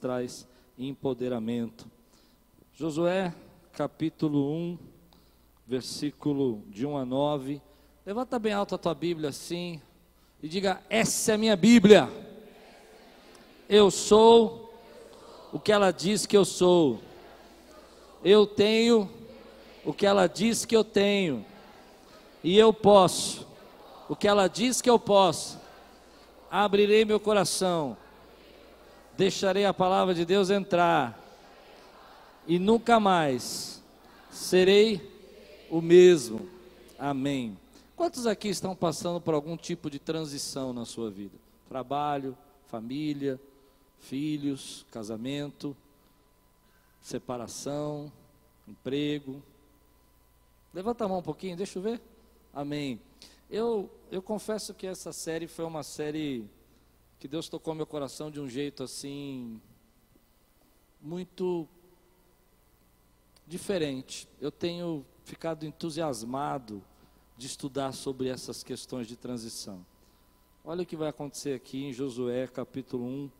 [0.00, 1.86] traz empoderamento.
[2.72, 3.34] Josué,
[3.70, 4.78] capítulo 1,
[5.66, 7.60] versículo de 1 a 9.
[8.06, 9.82] Levanta bem alto a tua Bíblia assim
[10.42, 12.08] e diga: Essa é a minha Bíblia.
[13.68, 14.72] Eu sou
[15.52, 17.02] o que ela diz que eu sou.
[18.24, 19.10] Eu tenho
[19.84, 21.44] o que ela diz que eu tenho.
[22.42, 23.46] E eu posso
[24.08, 25.60] o que ela diz que eu posso.
[26.50, 27.98] Abrirei meu coração.
[29.16, 31.20] Deixarei a palavra de Deus entrar.
[32.46, 33.82] E nunca mais
[34.30, 35.00] serei
[35.70, 36.48] o mesmo.
[36.98, 37.56] Amém.
[37.96, 41.36] Quantos aqui estão passando por algum tipo de transição na sua vida?
[41.68, 43.40] Trabalho, família,
[44.00, 45.76] filhos, casamento,
[47.00, 48.12] separação,
[48.66, 49.40] emprego.
[50.72, 52.00] Levanta a mão um pouquinho, deixa eu ver.
[52.52, 53.00] Amém.
[53.48, 56.44] Eu, eu confesso que essa série foi uma série
[57.24, 59.58] que Deus tocou meu coração de um jeito assim,
[61.00, 61.66] muito
[63.46, 64.28] diferente.
[64.38, 66.84] Eu tenho ficado entusiasmado
[67.34, 69.86] de estudar sobre essas questões de transição.
[70.62, 73.30] Olha o que vai acontecer aqui em Josué capítulo 1,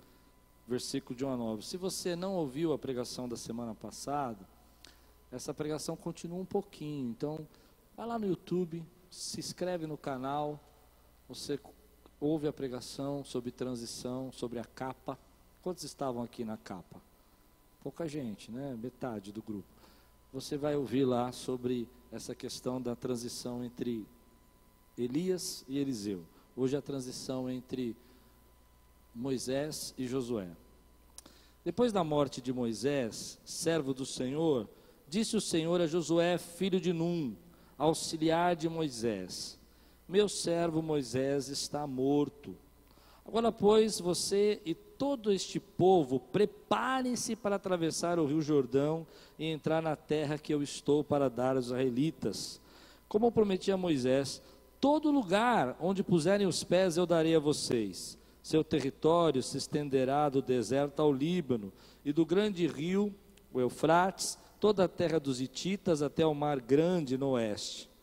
[0.66, 1.62] versículo de 1 a 9.
[1.62, 4.48] Se você não ouviu a pregação da semana passada,
[5.30, 7.10] essa pregação continua um pouquinho.
[7.10, 7.46] Então,
[7.94, 10.58] vai lá no YouTube, se inscreve no canal,
[11.28, 11.60] você
[12.20, 15.18] ouve a pregação sobre transição, sobre a capa.
[15.62, 17.00] Quantos estavam aqui na capa?
[17.82, 18.76] Pouca gente, né?
[18.80, 19.68] Metade do grupo.
[20.32, 24.06] Você vai ouvir lá sobre essa questão da transição entre
[24.96, 26.24] Elias e Eliseu.
[26.56, 27.96] Hoje a transição entre
[29.14, 30.48] Moisés e Josué.
[31.64, 34.68] Depois da morte de Moisés, servo do Senhor,
[35.08, 37.34] disse o Senhor a Josué, filho de Num,
[37.78, 39.58] auxiliar de Moisés:
[40.06, 42.54] Meu servo Moisés está morto.
[43.26, 49.06] Agora, pois, você e todo este povo, preparem-se para atravessar o rio Jordão
[49.38, 52.60] e entrar na terra que eu estou para dar aos israelitas.
[53.08, 54.42] Como prometi a Moisés,
[54.78, 58.18] todo lugar onde puserem os pés eu darei a vocês.
[58.42, 61.72] Seu território se estenderá do deserto ao Líbano
[62.04, 63.14] e do grande rio,
[63.50, 67.93] o Eufrates, toda a terra dos Hititas até o mar grande no oeste.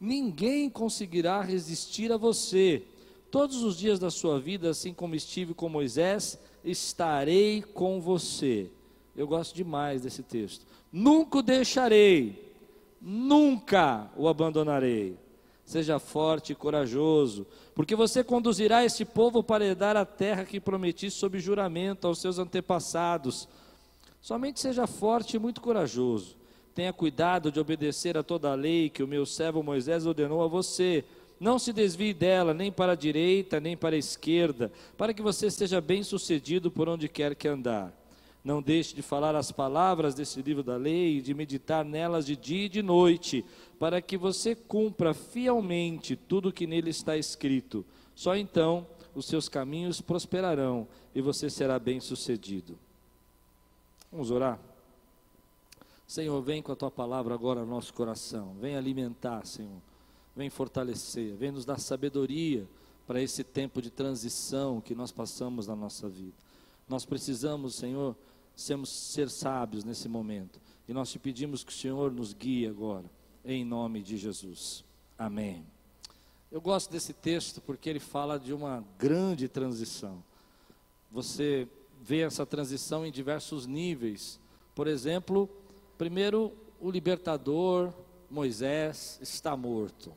[0.00, 2.82] Ninguém conseguirá resistir a você.
[3.30, 8.70] Todos os dias da sua vida, assim como estive com Moisés, estarei com você.
[9.16, 10.66] Eu gosto demais desse texto.
[10.92, 12.54] Nunca o deixarei,
[13.00, 15.16] nunca o abandonarei.
[15.64, 21.10] Seja forte e corajoso, porque você conduzirá este povo para herdar a terra que prometi
[21.10, 23.46] sob juramento aos seus antepassados
[24.20, 26.36] Somente seja forte e muito corajoso.
[26.78, 30.46] Tenha cuidado de obedecer a toda a lei que o meu servo Moisés ordenou a
[30.46, 31.04] você.
[31.40, 35.50] Não se desvie dela, nem para a direita, nem para a esquerda, para que você
[35.50, 37.92] seja bem-sucedido por onde quer que andar.
[38.44, 42.36] Não deixe de falar as palavras desse livro da lei e de meditar nelas de
[42.36, 43.44] dia e de noite,
[43.76, 47.84] para que você cumpra fielmente tudo o que nele está escrito.
[48.14, 52.78] Só então os seus caminhos prosperarão e você será bem-sucedido.
[54.12, 54.67] Vamos orar?
[56.08, 58.56] Senhor, vem com a tua palavra agora no nosso coração.
[58.58, 59.82] Vem alimentar, Senhor.
[60.34, 61.36] Vem fortalecer.
[61.36, 62.66] Vem nos dar sabedoria
[63.06, 66.32] para esse tempo de transição que nós passamos na nossa vida.
[66.88, 68.16] Nós precisamos, Senhor,
[68.56, 70.58] sermos, ser sábios nesse momento.
[70.88, 73.04] E nós te pedimos que o Senhor nos guie agora,
[73.44, 74.82] em nome de Jesus.
[75.18, 75.62] Amém.
[76.50, 80.24] Eu gosto desse texto porque ele fala de uma grande transição.
[81.12, 81.68] Você
[82.00, 84.40] vê essa transição em diversos níveis.
[84.74, 85.50] Por exemplo,
[85.98, 87.92] primeiro, o libertador
[88.30, 90.12] Moisés está morto.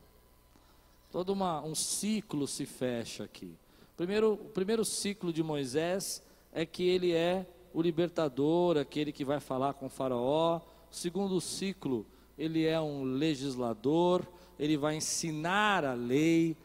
[1.12, 3.54] Todo uma, um ciclo se fecha aqui.
[3.98, 6.22] Primeiro, o primeiro ciclo de Moisés
[6.54, 10.62] é que ele é o libertador, aquele que vai falar com o Faraó.
[10.90, 12.06] O segundo ciclo,
[12.38, 14.26] ele é um legislador,
[14.58, 16.56] ele vai ensinar a lei,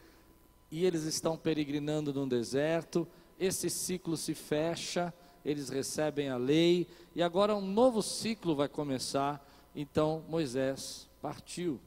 [0.71, 3.07] e eles estão peregrinando no deserto
[3.39, 9.45] esse ciclo se fecha, eles recebem a lei, e agora um novo ciclo vai começar.
[9.75, 11.79] Então Moisés partiu.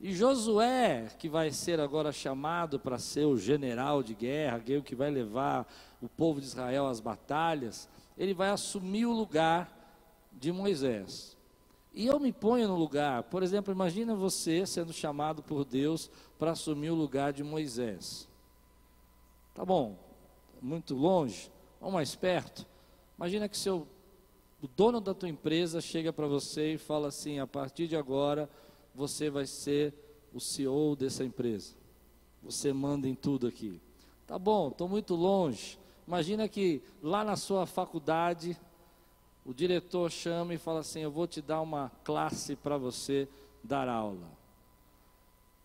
[0.00, 4.94] E Josué, que vai ser agora chamado para ser o general de guerra, aquele que
[4.94, 5.70] vai levar
[6.00, 9.70] o povo de Israel às batalhas, ele vai assumir o lugar
[10.32, 11.36] de Moisés.
[11.92, 16.52] E eu me ponho no lugar, por exemplo, imagina você sendo chamado por Deus para
[16.52, 18.28] assumir o lugar de Moisés.
[19.54, 19.98] Tá bom,
[20.62, 21.50] muito longe,
[21.80, 22.64] ou mais perto.
[23.20, 23.86] Imagina que seu,
[24.62, 28.48] o dono da tua empresa chega para você e fala assim: a partir de agora
[28.94, 29.92] você vai ser
[30.32, 31.74] o CEO dessa empresa.
[32.42, 33.78] Você manda em tudo aqui.
[34.26, 38.58] Tá bom, estou muito longe, Imagina que lá na sua faculdade,
[39.44, 43.28] o diretor chama e fala assim: Eu vou te dar uma classe para você
[43.62, 44.39] dar aula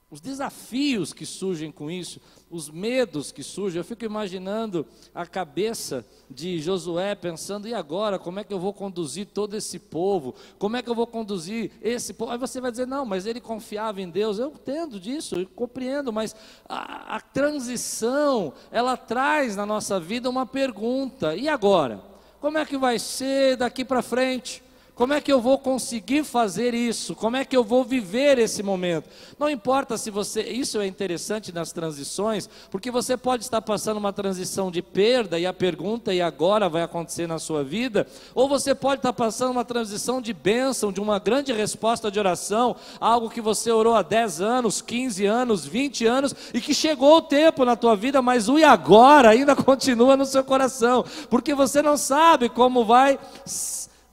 [0.09, 3.79] os desafios que surgem com isso, os medos que surgem.
[3.79, 8.19] Eu fico imaginando a cabeça de Josué pensando: e agora?
[8.19, 10.35] Como é que eu vou conduzir todo esse povo?
[10.59, 12.31] Como é que eu vou conduzir esse povo?
[12.31, 14.37] Aí você vai dizer: não, mas ele confiava em Deus.
[14.37, 16.35] Eu entendo disso, eu compreendo, mas
[16.69, 21.99] a, a transição, ela traz na nossa vida uma pergunta: e agora?
[22.39, 24.63] Como é que vai ser daqui para frente?
[24.95, 27.13] Como é que eu vou conseguir fazer isso?
[27.15, 29.09] Como é que eu vou viver esse momento?
[29.37, 34.13] Não importa se você, isso é interessante nas transições, porque você pode estar passando uma
[34.13, 38.73] transição de perda e a pergunta e agora vai acontecer na sua vida, ou você
[38.73, 43.41] pode estar passando uma transição de bênção, de uma grande resposta de oração, algo que
[43.41, 47.75] você orou há 10 anos, 15 anos, 20 anos e que chegou o tempo na
[47.75, 52.47] tua vida, mas o e agora ainda continua no seu coração, porque você não sabe
[52.47, 53.19] como vai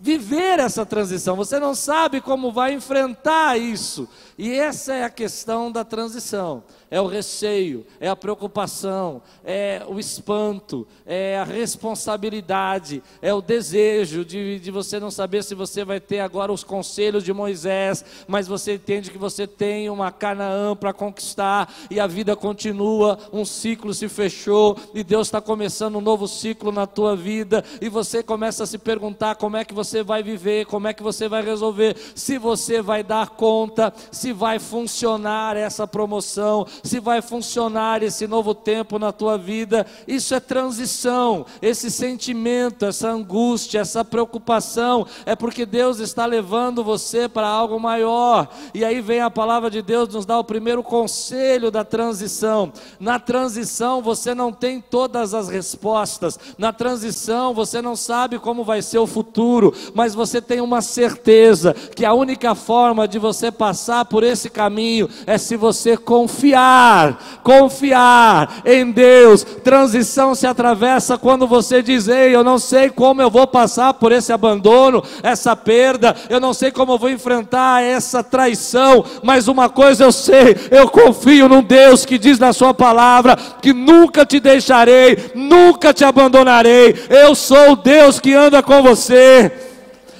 [0.02, 4.08] viver essa transição, você não sabe como vai enfrentar isso.
[4.38, 6.64] E essa é a questão da transição.
[6.90, 14.24] É o receio, é a preocupação, é o espanto, é a responsabilidade, é o desejo
[14.24, 18.46] de, de você não saber se você vai ter agora os conselhos de Moisés, mas
[18.46, 23.94] você entende que você tem uma Canaã para conquistar e a vida continua, um ciclo
[23.94, 28.64] se fechou e Deus está começando um novo ciclo na tua vida e você começa
[28.64, 31.96] a se perguntar como é que você vai viver, como é que você vai resolver,
[32.14, 33.92] se você vai dar conta,
[34.22, 39.84] se vai funcionar essa promoção, se vai funcionar esse novo tempo na tua vida.
[40.06, 47.28] Isso é transição, esse sentimento, essa angústia, essa preocupação, é porque Deus está levando você
[47.28, 48.48] para algo maior.
[48.72, 52.72] E aí vem a palavra de Deus nos dá o primeiro conselho da transição.
[53.00, 56.38] Na transição você não tem todas as respostas.
[56.56, 61.74] Na transição você não sabe como vai ser o futuro, mas você tem uma certeza
[61.74, 68.62] que a única forma de você passar por esse caminho é se você confiar confiar,
[68.64, 69.42] em Deus.
[69.42, 74.12] Transição se atravessa quando você diz: Ei, eu não sei como eu vou passar por
[74.12, 79.70] esse abandono, essa perda, eu não sei como eu vou enfrentar essa traição, mas uma
[79.70, 84.38] coisa eu sei: eu confio num Deus que diz na Sua palavra que nunca te
[84.38, 86.94] deixarei, nunca te abandonarei.
[87.08, 89.71] Eu sou o Deus que anda com você.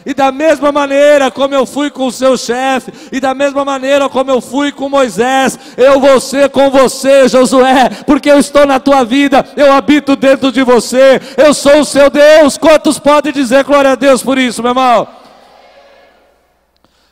[0.05, 4.09] E da mesma maneira como eu fui com o seu chefe, e da mesma maneira
[4.09, 8.81] como eu fui com Moisés, eu vou ser com você, Josué, porque eu estou na
[8.81, 12.57] tua vida, eu habito dentro de você, eu sou o seu Deus.
[12.57, 15.09] Quantos podem dizer glória a Deus por isso, meu irmão?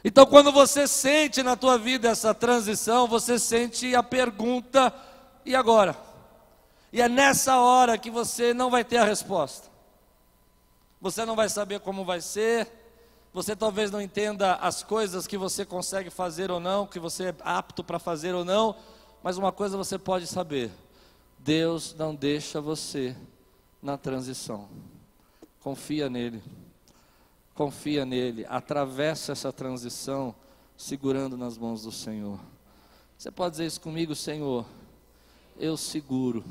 [0.02, 4.92] Então, quando você sente na tua vida essa transição, você sente a pergunta:
[5.44, 5.96] e agora?
[6.92, 9.68] E é nessa hora que você não vai ter a resposta.
[11.00, 12.68] Você não vai saber como vai ser,
[13.32, 17.34] você talvez não entenda as coisas que você consegue fazer ou não, que você é
[17.40, 18.74] apto para fazer ou não,
[19.22, 20.70] mas uma coisa você pode saber:
[21.38, 23.16] Deus não deixa você
[23.80, 24.68] na transição.
[25.60, 26.42] Confia nele.
[27.54, 28.44] Confia nele.
[28.48, 30.34] Atravessa essa transição
[30.76, 32.40] segurando nas mãos do Senhor.
[33.16, 34.64] Você pode dizer isso comigo, Senhor?
[35.58, 36.42] Eu seguro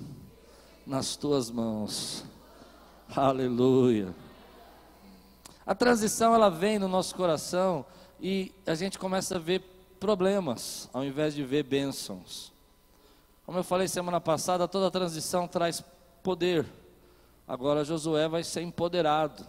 [0.85, 2.23] nas tuas mãos.
[3.15, 4.13] Aleluia.
[5.69, 7.85] A transição ela vem no nosso coração
[8.19, 9.61] e a gente começa a ver
[9.99, 12.51] problemas ao invés de ver bênçãos.
[13.45, 15.83] Como eu falei semana passada, toda transição traz
[16.23, 16.65] poder.
[17.47, 19.45] Agora Josué vai ser empoderado,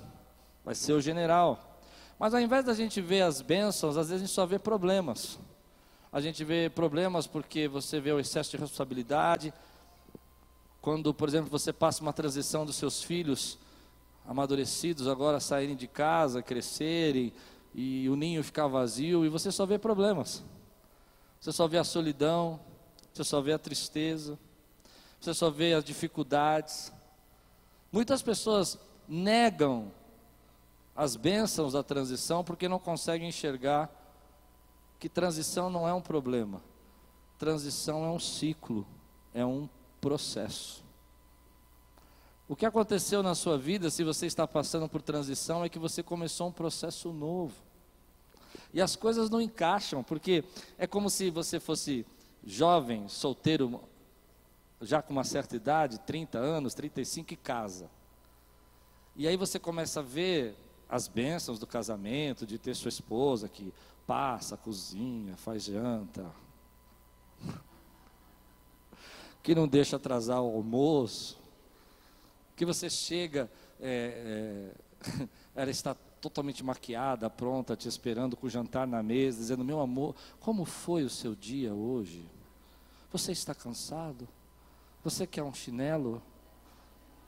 [0.63, 1.81] vai ser o general.
[2.19, 5.39] Mas ao invés da gente ver as bênçãos, às vezes a gente só vê problemas.
[6.13, 9.55] A gente vê problemas porque você vê o excesso de responsabilidade.
[10.83, 13.59] Quando, por exemplo, você passa uma transição dos seus filhos
[14.31, 17.33] amadurecidos agora saírem de casa, crescerem
[17.75, 20.45] e o ninho ficar vazio e você só vê problemas.
[21.41, 22.61] Você só vê a solidão,
[23.13, 24.39] você só vê a tristeza,
[25.21, 26.93] você só vê as dificuldades.
[27.91, 29.91] Muitas pessoas negam
[30.95, 33.91] as bênçãos da transição porque não conseguem enxergar
[35.01, 36.63] que transição não é um problema.
[37.37, 38.87] Transição é um ciclo,
[39.35, 39.69] é um
[40.01, 40.85] processo.
[42.51, 46.03] O que aconteceu na sua vida, se você está passando por transição, é que você
[46.03, 47.55] começou um processo novo.
[48.75, 50.43] E as coisas não encaixam, porque
[50.77, 52.05] é como se você fosse
[52.45, 53.81] jovem, solteiro,
[54.81, 57.89] já com uma certa idade, 30 anos, 35 e casa.
[59.15, 60.57] E aí você começa a ver
[60.89, 63.73] as bênçãos do casamento, de ter sua esposa que
[64.09, 66.27] passa, cozinha, faz janta,
[69.41, 71.40] que não deixa atrasar o almoço,
[72.61, 73.51] que você chega,
[73.81, 74.69] é,
[75.03, 79.81] é, ela está totalmente maquiada, pronta, te esperando com o jantar na mesa, dizendo: Meu
[79.81, 82.23] amor, como foi o seu dia hoje?
[83.11, 84.29] Você está cansado?
[85.03, 86.23] Você quer um chinelo?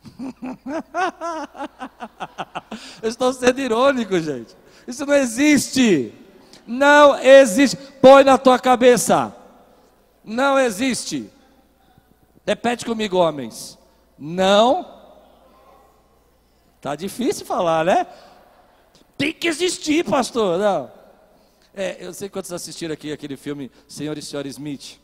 [3.03, 4.55] Eu estou sendo irônico, gente.
[4.87, 6.13] Isso não existe.
[6.67, 7.79] Não existe.
[8.03, 9.35] Põe na tua cabeça.
[10.23, 11.31] Não existe.
[12.47, 13.79] Repete comigo, homens.
[14.19, 15.01] Não.
[16.83, 18.05] Tá difícil falar, né?
[19.17, 20.59] Tem que existir, pastor.
[20.59, 20.91] Não.
[21.73, 24.99] É, eu sei quantos assistiram aqui aquele filme Senhor e Senhora Smith.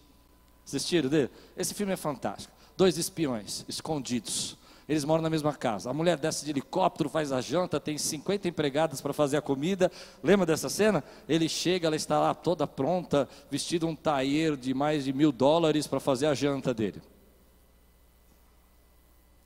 [0.67, 1.31] Assistiram dele?
[1.57, 2.53] Esse filme é fantástico.
[2.77, 4.59] Dois espiões escondidos.
[4.89, 5.89] Eles moram na mesma casa.
[5.89, 9.89] A mulher desce de helicóptero, faz a janta, tem 50 empregadas para fazer a comida.
[10.21, 11.05] Lembra dessa cena?
[11.29, 15.87] Ele chega, ela está lá toda pronta, vestido um taieiro de mais de mil dólares
[15.87, 17.01] para fazer a janta dele.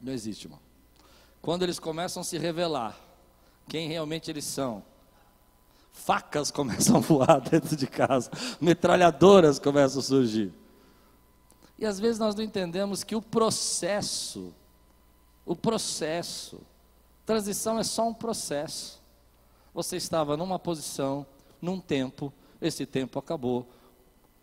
[0.01, 0.72] Não existe, irmão.
[1.43, 2.97] Quando eles começam a se revelar,
[3.69, 4.83] quem realmente eles são,
[5.93, 8.31] facas começam a voar dentro de casa,
[8.61, 10.53] metralhadoras começam a surgir.
[11.77, 14.55] E às vezes nós não entendemos que o processo,
[15.45, 16.61] o processo,
[17.27, 19.03] transição é só um processo.
[19.75, 21.27] Você estava numa posição,
[21.61, 23.67] num tempo, esse tempo acabou.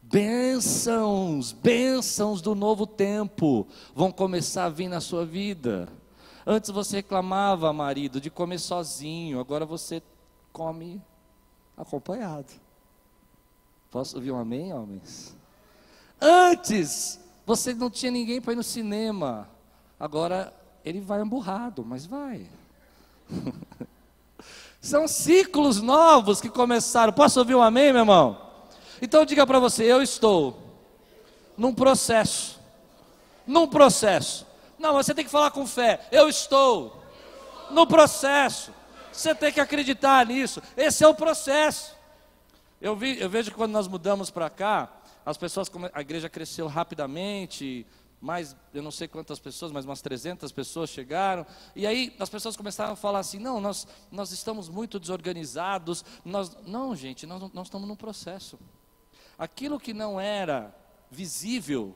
[0.02, 3.66] Bênçãos, bênçãos do novo tempo
[3.96, 5.88] vão começar a vir na sua vida.
[6.46, 10.02] Antes você reclamava, marido, de comer sozinho, agora você
[10.52, 11.02] come
[11.78, 12.52] acompanhado.
[13.92, 15.36] Posso ouvir um amém, homens?
[16.22, 19.50] Antes você não tinha ninguém para ir no cinema,
[20.00, 20.54] agora
[20.84, 22.46] ele vai emburrado, mas vai.
[24.82, 27.12] São ciclos novos que começaram.
[27.12, 28.50] Posso ouvir um amém, meu irmão?
[29.02, 30.58] Então diga para você, eu estou
[31.58, 32.60] num processo.
[33.46, 34.46] Num processo.
[34.80, 36.08] Não, você tem que falar com fé.
[36.12, 37.04] Eu estou
[37.70, 38.74] no processo.
[39.12, 40.62] Você tem que acreditar nisso.
[40.78, 41.96] Esse é o processo.
[42.82, 44.90] Eu, vi, eu vejo que quando nós mudamos para cá,
[45.26, 47.86] as pessoas, a igreja cresceu rapidamente,
[48.22, 51.46] mais, eu não sei quantas pessoas, mas umas 300 pessoas chegaram,
[51.76, 56.56] e aí as pessoas começaram a falar assim, não, nós, nós estamos muito desorganizados, nós,
[56.66, 58.60] não gente, nós, nós estamos num processo,
[59.38, 60.76] aquilo que não era
[61.12, 61.96] visível,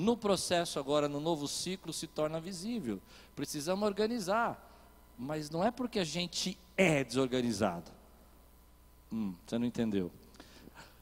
[0.00, 2.98] no processo agora, no novo ciclo, se torna visível.
[3.36, 4.66] Precisamos organizar.
[5.18, 7.90] Mas não é porque a gente é desorganizado.
[9.12, 10.10] Hum, você não entendeu.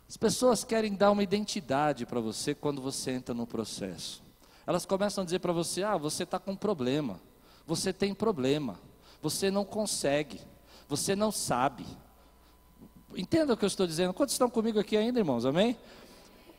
[0.08, 4.20] As pessoas querem dar uma identidade para você quando você entra no processo.
[4.66, 7.20] Elas começam a dizer para você: ah, você está com problema.
[7.68, 8.80] Você tem problema.
[9.22, 10.40] Você não consegue.
[10.88, 11.86] Você não sabe.
[13.16, 14.12] Entenda o que eu estou dizendo.
[14.12, 15.46] Quantos estão comigo aqui ainda, irmãos?
[15.46, 15.76] Amém?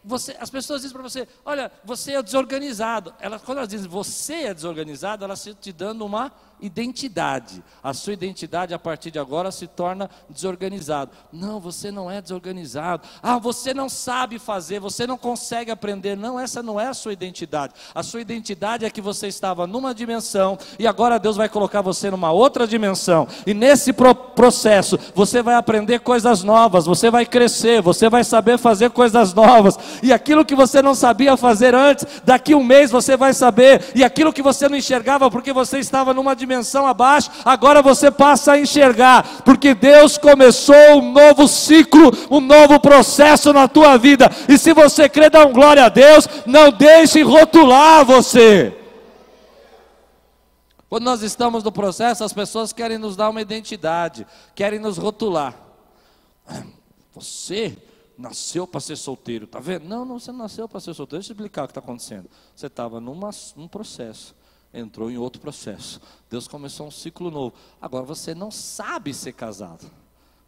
[0.09, 3.13] Você, as pessoas dizem para você, olha, você é desorganizado.
[3.19, 7.63] Elas, quando elas dizem você é desorganizado, elas estão te dando uma identidade.
[7.81, 11.11] A sua identidade a partir de agora se torna desorganizado.
[11.31, 13.07] Não, você não é desorganizado.
[13.21, 16.15] Ah, você não sabe fazer, você não consegue aprender.
[16.15, 17.73] Não, essa não é a sua identidade.
[17.95, 22.11] A sua identidade é que você estava numa dimensão e agora Deus vai colocar você
[22.11, 23.27] numa outra dimensão.
[23.47, 28.57] E nesse pro processo você vai aprender coisas novas, você vai crescer, você vai saber
[28.57, 29.77] fazer coisas novas.
[30.03, 33.91] E aquilo que você não sabia fazer antes, daqui um mês você vai saber.
[33.95, 38.09] E aquilo que você não enxergava porque você estava numa dimensão dimensão abaixo, agora você
[38.09, 44.27] passa a enxergar, porque Deus começou um novo ciclo, um novo processo na tua vida.
[44.47, 48.75] E se você crê, dá um glória a Deus, não deixe rotular você.
[50.89, 54.25] Quando nós estamos no processo, as pessoas querem nos dar uma identidade,
[54.55, 55.53] querem nos rotular.
[57.13, 57.77] Você
[58.17, 59.87] nasceu para ser solteiro, tá vendo?
[59.87, 61.21] Não, não, você nasceu para ser solteiro.
[61.21, 62.27] Deixa eu explicar o que está acontecendo.
[62.55, 64.38] Você estava num processo
[64.73, 66.01] entrou em outro processo.
[66.29, 67.55] Deus começou um ciclo novo.
[67.81, 69.89] Agora você não sabe ser casado,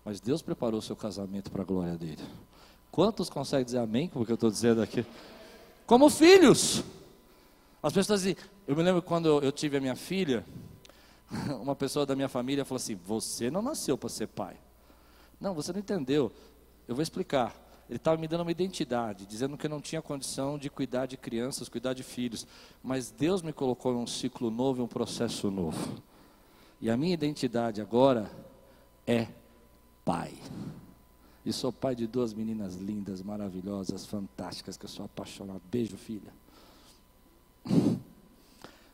[0.05, 2.23] mas Deus preparou o seu casamento para a glória dele.
[2.91, 5.05] Quantos conseguem dizer amém com o que eu estou dizendo aqui?
[5.85, 6.83] Como filhos.
[7.81, 8.37] As pessoas dizem,
[8.67, 10.45] eu me lembro quando eu tive a minha filha,
[11.61, 14.57] uma pessoa da minha família falou assim: Você não nasceu para ser pai.
[15.39, 16.31] Não, você não entendeu.
[16.87, 17.55] Eu vou explicar.
[17.91, 21.17] Ele estava me dando uma identidade, dizendo que eu não tinha condição de cuidar de
[21.17, 22.47] crianças, cuidar de filhos.
[22.81, 26.01] Mas Deus me colocou em um ciclo novo, um processo novo.
[26.79, 28.31] E a minha identidade agora
[29.05, 29.27] é
[30.05, 30.33] pai.
[31.45, 35.61] E sou pai de duas meninas lindas, maravilhosas, fantásticas, que eu sou apaixonado.
[35.69, 36.33] Beijo, filha.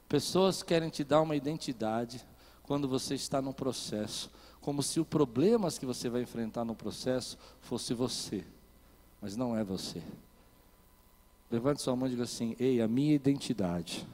[0.10, 2.26] Pessoas querem te dar uma identidade
[2.64, 7.38] quando você está num processo, como se os problemas que você vai enfrentar no processo
[7.62, 8.44] fosse você
[9.22, 10.02] mas não é você.
[11.50, 14.06] Levante sua mão e diga assim: Ei, a minha identidade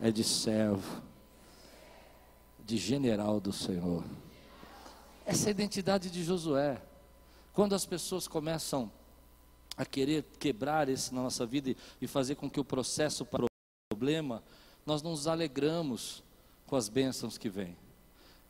[0.00, 1.02] é de servo,
[2.64, 4.02] de general do Senhor.
[5.24, 6.82] Essa é a identidade de Josué.
[7.52, 8.90] Quando as pessoas começam
[9.76, 13.48] a querer quebrar isso na nossa vida e fazer com que o processo para o
[13.90, 14.42] problema,
[14.84, 16.22] nós nos alegramos
[16.66, 17.76] com as bênçãos que vêm.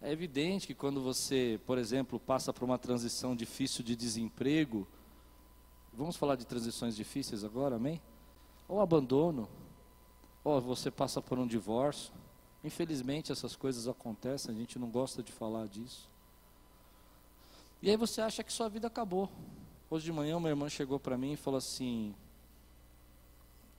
[0.01, 4.87] É evidente que quando você, por exemplo, passa por uma transição difícil de desemprego,
[5.93, 8.01] vamos falar de transições difíceis agora, amém?
[8.69, 9.49] Ou abandono,
[10.45, 12.13] ou você passa por um divórcio.
[12.65, 16.09] Infelizmente essas coisas acontecem, a gente não gosta de falar disso.
[17.83, 19.29] E aí você acha que sua vida acabou.
[19.91, 22.15] Hoje de manhã uma irmã chegou para mim e falou assim: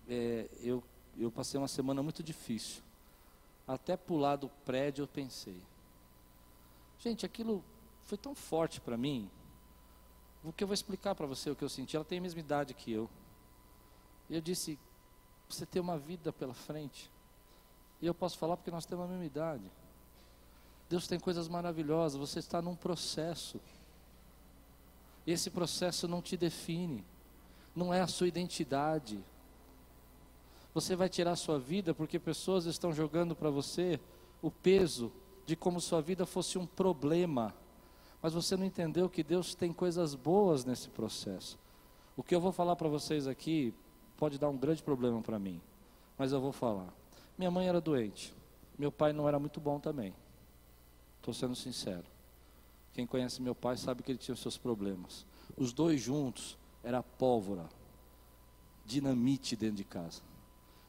[0.08, 0.84] é, eu,
[1.18, 2.84] eu passei uma semana muito difícil.
[3.68, 5.62] Até pular do prédio eu pensei.
[7.00, 7.64] Gente, aquilo
[8.02, 9.30] foi tão forte para mim.
[10.44, 11.96] O que eu vou explicar para você o que eu senti.
[11.96, 13.10] Ela tem a mesma idade que eu.
[14.30, 14.78] E eu disse:
[15.48, 17.12] você tem uma vida pela frente.
[18.02, 19.72] E eu posso falar porque nós temos a mesma idade.
[20.90, 22.20] Deus tem coisas maravilhosas.
[22.20, 23.60] Você está num processo.
[25.26, 27.06] E esse processo não te define.
[27.76, 29.24] Não é a sua identidade.
[30.74, 34.00] Você vai tirar a sua vida porque pessoas estão jogando para você
[34.42, 35.12] o peso
[35.46, 37.54] de como sua vida fosse um problema.
[38.24, 41.60] Mas você não entendeu que Deus tem coisas boas nesse processo.
[42.16, 43.74] O que eu vou falar para vocês aqui
[44.16, 45.60] pode dar um grande problema para mim,
[46.18, 46.94] mas eu vou falar.
[47.38, 48.34] Minha mãe era doente,
[48.80, 50.16] meu pai não era muito bom também.
[51.18, 52.06] Estou sendo sincero.
[52.94, 55.26] Quem conhece meu pai sabe que ele tinha os seus problemas.
[55.58, 57.68] Os dois juntos era pólvora,
[58.86, 60.22] dinamite dentro de casa.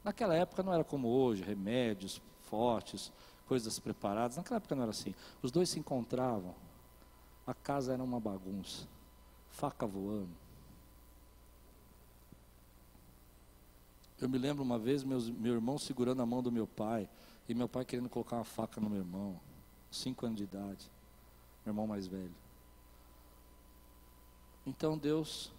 [0.04, 3.10] Naquela época não era como hoje, remédios fortes,
[3.46, 4.36] coisas preparadas.
[4.36, 5.14] Naquela época não era assim.
[5.42, 6.54] Os dois se encontravam,
[7.46, 8.86] a casa era uma bagunça,
[9.50, 10.44] faca voando.
[14.20, 17.08] Eu me lembro uma vez meus, meu irmão segurando a mão do meu pai
[17.48, 19.38] e meu pai querendo colocar uma faca no meu irmão,
[19.90, 20.90] cinco anos de idade,
[21.64, 22.34] meu irmão mais velho.
[24.66, 25.52] Então Deus,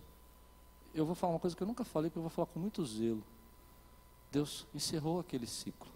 [0.94, 2.84] eu vou falar uma coisa que eu nunca falei, porque eu vou falar com muito
[2.86, 3.24] zelo.
[4.32, 5.92] Deus encerrou aquele ciclo.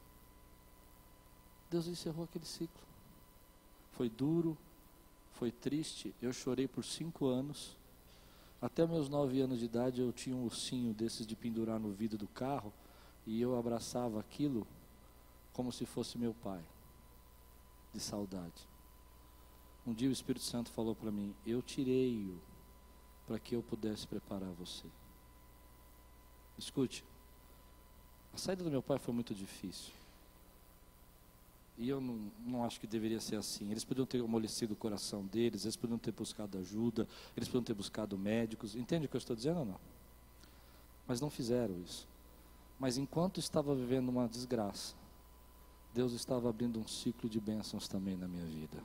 [1.70, 2.84] Deus encerrou aquele ciclo.
[3.94, 4.58] Foi duro,
[5.34, 6.14] foi triste.
[6.22, 7.78] Eu chorei por cinco anos.
[8.62, 12.18] Até meus nove anos de idade eu tinha um ursinho desses de pendurar no vidro
[12.18, 12.74] do carro
[13.26, 14.68] e eu abraçava aquilo
[15.54, 16.62] como se fosse meu pai,
[17.94, 18.68] de saudade.
[19.86, 22.40] Um dia o Espírito Santo falou para mim: Eu tirei-o
[23.26, 24.88] para que eu pudesse preparar você.
[26.58, 27.04] Escute,
[28.34, 29.94] a saída do meu pai foi muito difícil.
[31.80, 33.72] E eu não, não acho que deveria ser assim.
[33.72, 37.74] Eles podiam ter amolecido o coração deles, eles podiam ter buscado ajuda, eles podiam ter
[37.74, 38.76] buscado médicos.
[38.76, 39.80] Entende o que eu estou dizendo ou não?
[41.08, 42.06] Mas não fizeram isso.
[42.78, 44.94] Mas enquanto estava vivendo uma desgraça,
[45.94, 48.84] Deus estava abrindo um ciclo de bênçãos também na minha vida.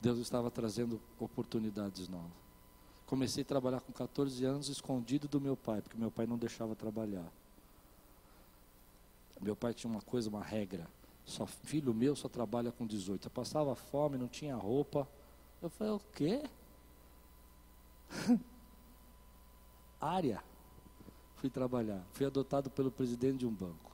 [0.00, 2.32] Deus estava trazendo oportunidades novas.
[3.06, 6.74] Comecei a trabalhar com 14 anos escondido do meu pai, porque meu pai não deixava
[6.74, 7.30] trabalhar.
[9.38, 10.88] Meu pai tinha uma coisa, uma regra.
[11.26, 13.26] Só filho meu só trabalha com 18.
[13.26, 15.06] Eu passava fome, não tinha roupa.
[15.60, 16.44] Eu falei, o quê?
[20.00, 20.42] Área.
[21.34, 22.02] Fui trabalhar.
[22.12, 23.90] Fui adotado pelo presidente de um banco.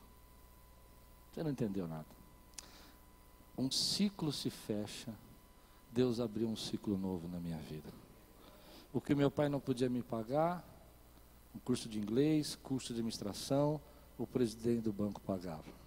[1.31, 2.05] Você não entendeu nada.
[3.57, 5.11] Um ciclo se fecha.
[5.91, 7.89] Deus abriu um ciclo novo na minha vida.
[8.93, 10.63] O que meu pai não podia me pagar,
[11.55, 13.81] um curso de inglês, curso de administração,
[14.17, 15.82] o presidente do banco pagava.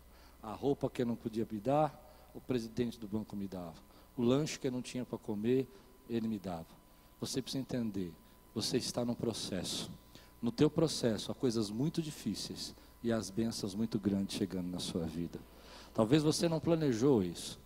[0.47, 1.93] A roupa que eu não podia me dar,
[2.33, 3.75] o presidente do banco me dava.
[4.17, 5.67] O lanche que eu não tinha para comer,
[6.09, 6.69] ele me dava.
[7.21, 8.13] Você precisa entender,
[8.55, 9.91] você está num processo.
[10.41, 15.05] No teu processo há coisas muito difíceis e as bênçãos muito grandes chegando na sua
[15.05, 15.41] vida.
[15.93, 17.59] Talvez você não planejou isso.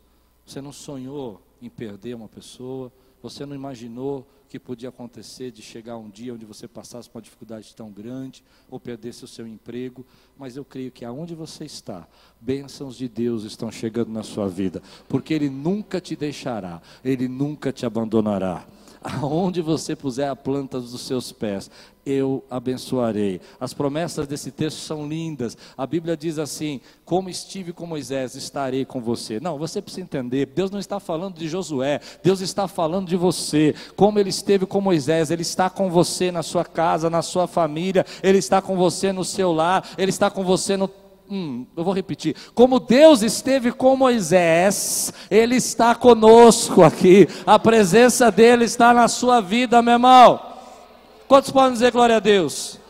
[0.46, 2.90] Você não sonhou em perder uma pessoa,
[3.22, 7.22] você não imaginou que podia acontecer de chegar um dia onde você passasse por uma
[7.22, 10.04] dificuldade tão grande ou perdesse o seu emprego,
[10.36, 12.08] mas eu creio que aonde você está,
[12.40, 17.72] bênçãos de Deus estão chegando na sua vida, porque Ele nunca te deixará, Ele nunca
[17.72, 18.66] te abandonará
[19.02, 21.70] aonde você puser a planta dos seus pés,
[22.04, 23.40] eu abençoarei.
[23.58, 25.56] As promessas desse texto são lindas.
[25.76, 29.40] A Bíblia diz assim: Como estive com Moisés, estarei com você.
[29.40, 30.46] Não, você precisa entender.
[30.46, 33.74] Deus não está falando de Josué, Deus está falando de você.
[33.96, 38.04] Como ele esteve com Moisés, ele está com você na sua casa, na sua família,
[38.22, 40.88] ele está com você no seu lar, ele está com você no
[41.30, 42.34] Hum, eu vou repetir.
[42.54, 47.28] Como Deus esteve com Moisés, Ele está conosco aqui.
[47.46, 50.40] A presença dele está na sua vida, meu irmão.
[51.28, 52.80] Quantos podem dizer glória a Deus?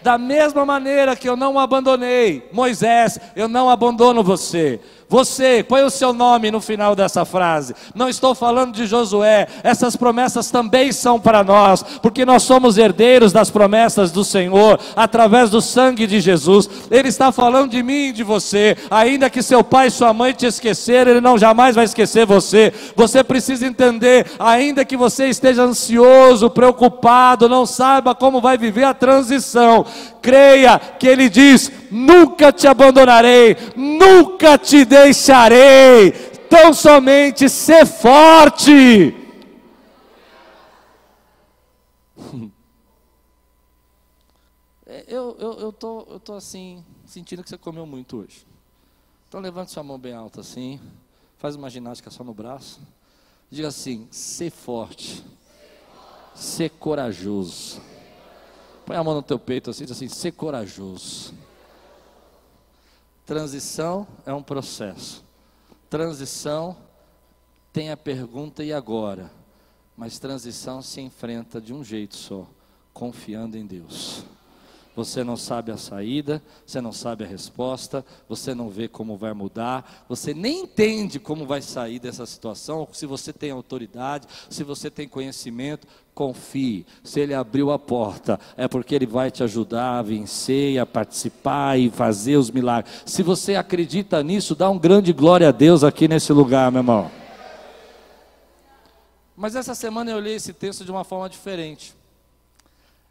[0.00, 4.80] Da mesma maneira que eu não abandonei Moisés, eu não abandono você.
[5.12, 7.74] Você, põe o seu nome no final dessa frase.
[7.94, 13.30] Não estou falando de Josué, essas promessas também são para nós, porque nós somos herdeiros
[13.30, 16.66] das promessas do Senhor, através do sangue de Jesus.
[16.90, 18.74] Ele está falando de mim e de você.
[18.90, 22.72] Ainda que seu pai e sua mãe te esqueceram, ele não jamais vai esquecer você.
[22.96, 28.94] Você precisa entender, ainda que você esteja ansioso, preocupado, não saiba como vai viver a
[28.94, 29.84] transição,
[30.22, 36.12] creia que ele diz: nunca te abandonarei, nunca te deixarei
[36.48, 39.14] tão somente ser forte.
[44.84, 48.46] É, eu, eu, eu, tô, eu tô assim, sentindo que você comeu muito hoje.
[49.26, 50.78] Então levante sua mão bem alta assim,
[51.38, 52.78] faz uma ginástica só no braço.
[53.50, 55.24] Diga assim: ser forte,
[56.34, 57.80] ser corajoso.
[58.84, 61.32] Põe a mão no teu peito assim, diz assim: ser corajoso.
[63.24, 65.24] Transição é um processo.
[65.88, 66.76] Transição
[67.72, 69.30] tem a pergunta e agora?
[69.96, 72.46] Mas transição se enfrenta de um jeito só,
[72.92, 74.24] confiando em Deus.
[74.94, 79.32] Você não sabe a saída, você não sabe a resposta, você não vê como vai
[79.32, 84.90] mudar, você nem entende como vai sair dessa situação, se você tem autoridade, se você
[84.90, 86.84] tem conhecimento, confie.
[87.02, 91.78] Se ele abriu a porta, é porque ele vai te ajudar a vencer, a participar
[91.78, 93.02] e fazer os milagres.
[93.06, 97.10] Se você acredita nisso, dá um grande glória a Deus aqui nesse lugar, meu irmão.
[99.34, 101.94] Mas essa semana eu li esse texto de uma forma diferente.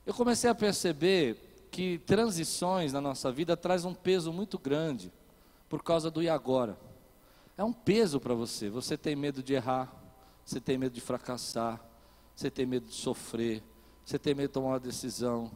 [0.05, 5.11] Eu comecei a perceber que transições na nossa vida traz um peso muito grande
[5.69, 6.77] por causa do e agora.
[7.57, 8.69] É um peso para você.
[8.69, 9.91] Você tem medo de errar,
[10.43, 11.81] você tem medo de fracassar,
[12.35, 13.63] você tem medo de sofrer,
[14.03, 15.49] você tem medo de tomar uma decisão.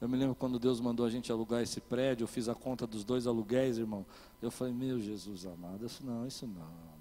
[0.00, 2.86] Eu me lembro quando Deus mandou a gente alugar esse prédio, eu fiz a conta
[2.86, 4.04] dos dois aluguéis, irmão.
[4.40, 6.98] Eu falei, meu Jesus amado, isso não, isso não.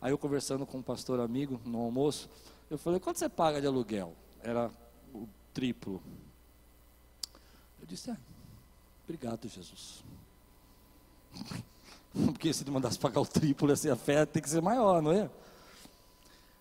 [0.00, 2.28] Aí eu conversando com um pastor amigo no almoço,
[2.68, 4.12] eu falei, quanto você paga de aluguel?
[4.42, 4.70] Era
[5.14, 6.02] o triplo.
[7.84, 8.16] Eu disse, ah,
[9.04, 10.02] obrigado, Jesus.
[12.24, 15.12] Porque se ele mandasse pagar o triplo, assim, a fé tem que ser maior, não
[15.12, 15.30] é?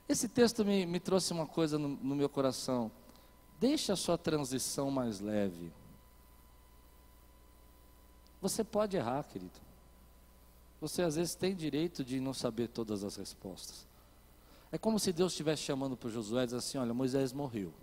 [0.10, 2.92] Esse texto me, me trouxe uma coisa no, no meu coração.
[3.58, 5.72] Deixa a sua transição mais leve.
[8.42, 9.62] Você pode errar, querido.
[10.82, 13.88] Você às vezes tem direito de não saber todas as respostas.
[14.74, 17.74] É como se Deus estivesse chamando para Josué e assim: Olha, Moisés morreu.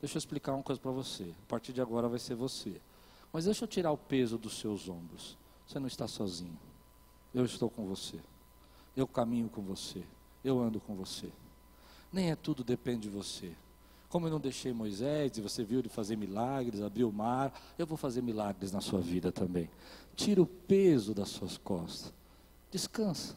[0.00, 1.34] Deixa eu explicar uma coisa para você.
[1.44, 2.80] A partir de agora vai ser você.
[3.32, 5.36] Mas deixa eu tirar o peso dos seus ombros.
[5.66, 6.58] Você não está sozinho.
[7.34, 8.18] Eu estou com você.
[8.96, 10.04] Eu caminho com você.
[10.44, 11.30] Eu ando com você.
[12.12, 13.52] Nem é tudo depende de você.
[14.08, 17.86] Como eu não deixei Moisés e você viu ele fazer milagres, abrir o mar, eu
[17.86, 19.68] vou fazer milagres na sua vida também.
[20.14, 22.12] Tira o peso das suas costas.
[22.70, 23.36] Descansa.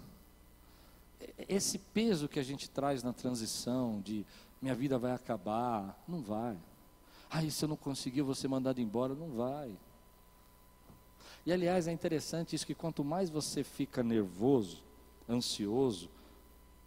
[1.48, 4.26] Esse peso que a gente traz na transição de
[4.62, 5.98] minha vida vai acabar.
[6.08, 6.58] Não vai.
[7.30, 9.14] Ah, se eu não conseguir, eu vou ser mandado embora.
[9.14, 9.76] Não vai.
[11.46, 14.84] E aliás, é interessante isso que quanto mais você fica nervoso,
[15.28, 16.10] ansioso,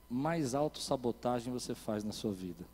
[0.09, 2.65] mais autossabotagem você faz na sua vida.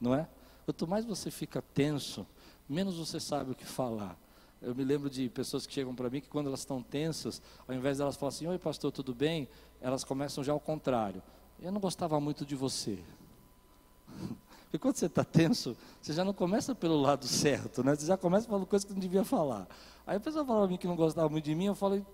[0.00, 0.28] Não é?
[0.64, 2.26] Quanto mais você fica tenso,
[2.68, 4.18] menos você sabe o que falar.
[4.60, 7.74] Eu me lembro de pessoas que chegam para mim que quando elas estão tensas, ao
[7.74, 9.48] invés de elas falarem assim, oi pastor, tudo bem?
[9.80, 11.22] Elas começam já ao contrário.
[11.60, 12.98] Eu não gostava muito de você.
[14.70, 17.92] Porque quando você está tenso, você já não começa pelo lado certo, né?
[17.96, 19.66] Você já começa falando coisas que não devia falar.
[20.06, 22.06] Aí a pessoa fala para mim que não gostava muito de mim, eu falo,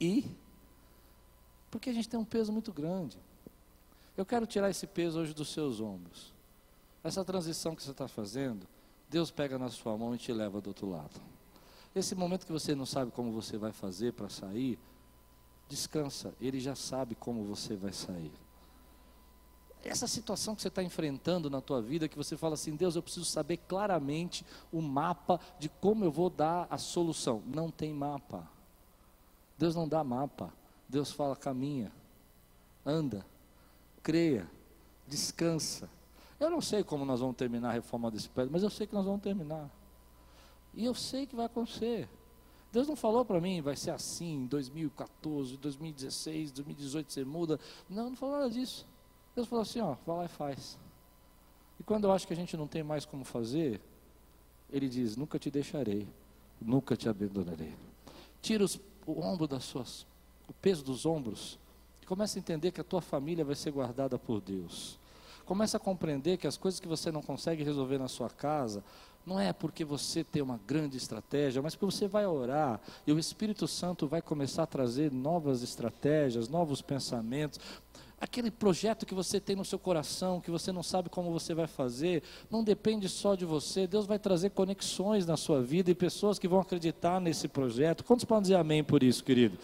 [0.00, 0.28] e?
[1.70, 3.16] Porque a gente tem um peso muito grande.
[4.16, 6.34] Eu quero tirar esse peso hoje dos seus ombros.
[7.04, 8.66] Essa transição que você está fazendo,
[9.08, 11.20] Deus pega na sua mão e te leva do outro lado.
[11.94, 14.80] Esse momento que você não sabe como você vai fazer para sair,
[15.68, 18.32] descansa, Ele já sabe como você vai sair
[19.88, 23.02] essa situação que você está enfrentando na tua vida, que você fala assim, Deus, eu
[23.02, 27.42] preciso saber claramente o mapa de como eu vou dar a solução.
[27.46, 28.48] Não tem mapa.
[29.58, 30.52] Deus não dá mapa.
[30.88, 31.90] Deus fala, caminha,
[32.84, 33.24] anda,
[34.02, 34.48] creia,
[35.06, 35.88] descansa.
[36.38, 38.94] Eu não sei como nós vamos terminar a reforma desse prédio, mas eu sei que
[38.94, 39.70] nós vamos terminar.
[40.74, 42.08] E eu sei que vai acontecer.
[42.72, 47.60] Deus não falou para mim, vai ser assim, em 2014, 2016, 2018 você muda.
[47.88, 48.86] Não, não falou nada disso.
[49.34, 50.78] Deus falou assim: ó, vai lá e faz.
[51.80, 53.80] E quando eu acho que a gente não tem mais como fazer,
[54.70, 56.06] Ele diz: nunca te deixarei,
[56.60, 57.74] nunca te abandonarei.
[58.40, 60.06] Tira os, o ombro das suas,
[60.48, 61.58] o peso dos ombros,
[62.02, 64.98] e começa a entender que a tua família vai ser guardada por Deus.
[65.44, 68.84] Começa a compreender que as coisas que você não consegue resolver na sua casa,
[69.24, 73.18] não é porque você tem uma grande estratégia, mas porque você vai orar e o
[73.18, 77.60] Espírito Santo vai começar a trazer novas estratégias, novos pensamentos.
[78.22, 81.66] Aquele projeto que você tem no seu coração, que você não sabe como você vai
[81.66, 83.84] fazer, não depende só de você.
[83.84, 88.04] Deus vai trazer conexões na sua vida e pessoas que vão acreditar nesse projeto.
[88.04, 89.58] Quantos podem dizer amém por isso, querido?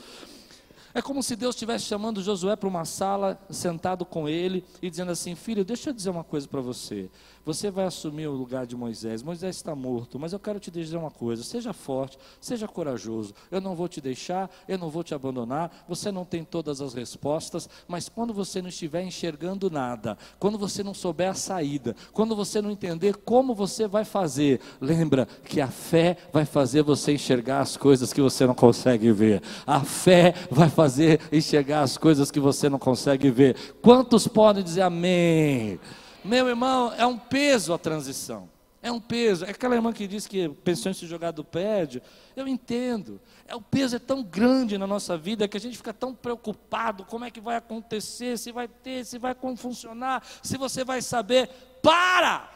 [0.92, 5.12] É como se Deus estivesse chamando Josué para uma sala, sentado com ele e dizendo
[5.12, 7.08] assim: Filho, deixa eu dizer uma coisa para você.
[7.48, 9.22] Você vai assumir o lugar de Moisés.
[9.22, 13.32] Moisés está morto, mas eu quero te dizer uma coisa: seja forte, seja corajoso.
[13.50, 15.72] Eu não vou te deixar, eu não vou te abandonar.
[15.88, 20.82] Você não tem todas as respostas, mas quando você não estiver enxergando nada, quando você
[20.82, 25.68] não souber a saída, quando você não entender como você vai fazer, lembra que a
[25.68, 29.42] fé vai fazer você enxergar as coisas que você não consegue ver.
[29.66, 33.56] A fé vai fazer enxergar as coisas que você não consegue ver.
[33.80, 35.80] Quantos podem dizer amém?
[36.28, 38.50] Meu irmão, é um peso a transição.
[38.82, 39.46] É um peso.
[39.46, 42.02] É aquela irmã que diz que pensou em se jogar do prédio.
[42.36, 43.18] Eu entendo.
[43.46, 47.06] É, o peso é tão grande na nossa vida que a gente fica tão preocupado:
[47.06, 51.00] como é que vai acontecer, se vai ter, se vai como funcionar, se você vai
[51.00, 51.48] saber.
[51.82, 52.46] Para!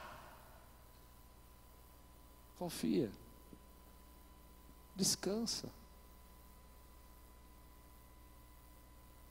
[2.58, 3.10] Confia.
[4.94, 5.66] Descansa.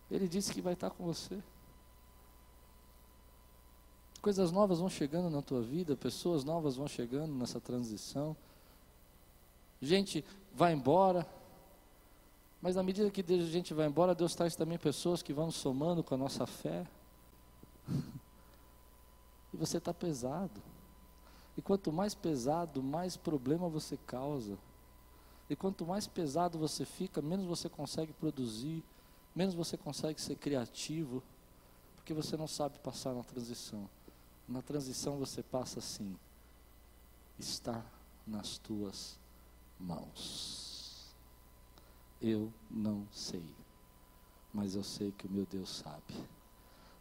[0.09, 1.37] Ele disse que vai estar com você.
[4.21, 8.35] Coisas novas vão chegando na tua vida, pessoas novas vão chegando nessa transição.
[9.81, 11.25] Gente vai embora,
[12.61, 16.03] mas na medida que a gente vai embora, Deus traz também pessoas que vão somando
[16.03, 16.85] com a nossa fé.
[19.51, 20.61] E você está pesado.
[21.57, 24.57] E quanto mais pesado, mais problema você causa.
[25.49, 28.83] E quanto mais pesado você fica, menos você consegue produzir,
[29.35, 31.23] menos você consegue ser criativo,
[31.95, 33.89] porque você não sabe passar na transição.
[34.51, 36.13] Na transição você passa assim:
[37.39, 37.81] está
[38.27, 39.17] nas tuas
[39.79, 41.15] mãos.
[42.21, 43.45] Eu não sei,
[44.53, 46.13] mas eu sei que o meu Deus sabe.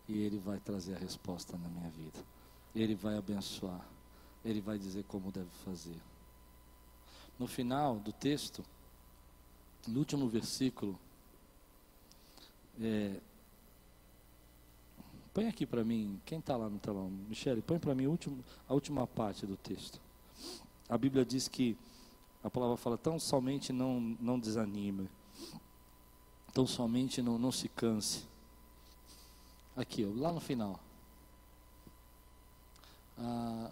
[0.09, 2.25] E Ele vai trazer a resposta na minha vida.
[2.73, 3.85] Ele vai abençoar.
[4.45, 6.01] Ele vai dizer como deve fazer.
[7.37, 8.65] No final do texto,
[9.89, 10.97] no último versículo,
[12.81, 13.21] é,
[15.33, 17.09] Põe aqui para mim, quem está lá no telão?
[17.29, 20.01] Michele, põe para mim último, a última parte do texto.
[20.88, 21.77] A Bíblia diz que,
[22.43, 25.09] a palavra fala, tão somente não, não desanime,
[26.53, 28.25] tão somente não, não se canse.
[29.77, 30.81] Aqui, lá no final.
[33.16, 33.71] Ah,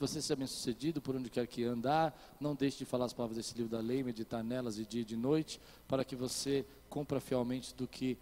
[0.00, 3.36] você seja bem sucedido por onde quer que andar, não deixe de falar as palavras
[3.36, 7.20] desse livro da lei, meditar nelas de dia e de noite, para que você cumpra
[7.20, 8.18] fielmente do que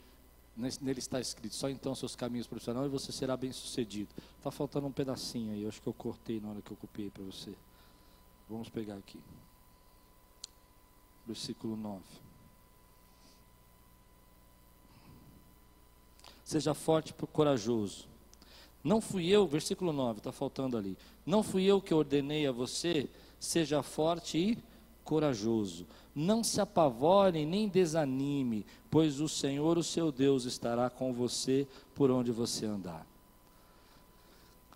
[0.57, 4.11] Nele está escrito, só então seus caminhos profissionais e você será bem sucedido.
[4.37, 7.11] Está faltando um pedacinho aí, eu acho que eu cortei na hora que eu copiei
[7.11, 7.55] para você.
[8.49, 9.21] Vamos pegar aqui.
[11.27, 12.03] Versículo 9.
[16.45, 18.09] Seja forte e corajoso.
[18.83, 20.97] Não fui eu, versículo 9, está faltando ali.
[21.25, 23.09] Não fui eu que ordenei a você,
[23.39, 24.70] seja forte e
[25.11, 25.89] corajoso.
[26.15, 32.13] Não se apavore nem desanime, pois o Senhor, o seu Deus, estará com você por
[32.13, 33.05] onde você andar.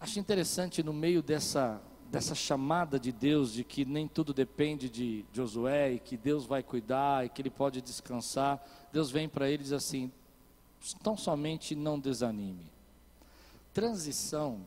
[0.01, 5.25] Acho interessante no meio dessa, dessa chamada de Deus, de que nem tudo depende de
[5.33, 8.61] Josué, e que Deus vai cuidar, e que ele pode descansar.
[8.93, 10.11] Deus vem para ele e diz assim:
[11.01, 12.73] tão somente não desanime.
[13.73, 14.63] Transição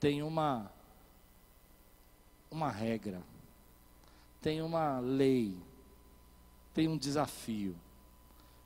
[0.00, 0.72] tem uma,
[2.50, 3.22] uma regra,
[4.42, 5.56] tem uma lei,
[6.74, 7.74] tem um desafio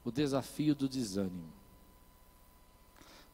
[0.07, 1.57] o desafio do desânimo.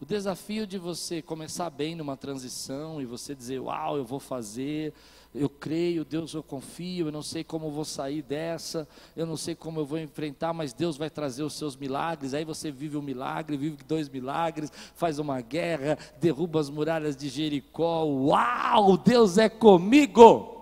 [0.00, 4.92] O desafio de você começar bem numa transição e você dizer, uau, eu vou fazer,
[5.34, 9.36] eu creio, Deus eu confio, eu não sei como eu vou sair dessa, eu não
[9.36, 12.32] sei como eu vou enfrentar, mas Deus vai trazer os seus milagres.
[12.32, 17.28] Aí você vive um milagre, vive dois milagres, faz uma guerra, derruba as muralhas de
[17.28, 18.02] Jericó.
[18.04, 20.61] Uau, Deus é comigo!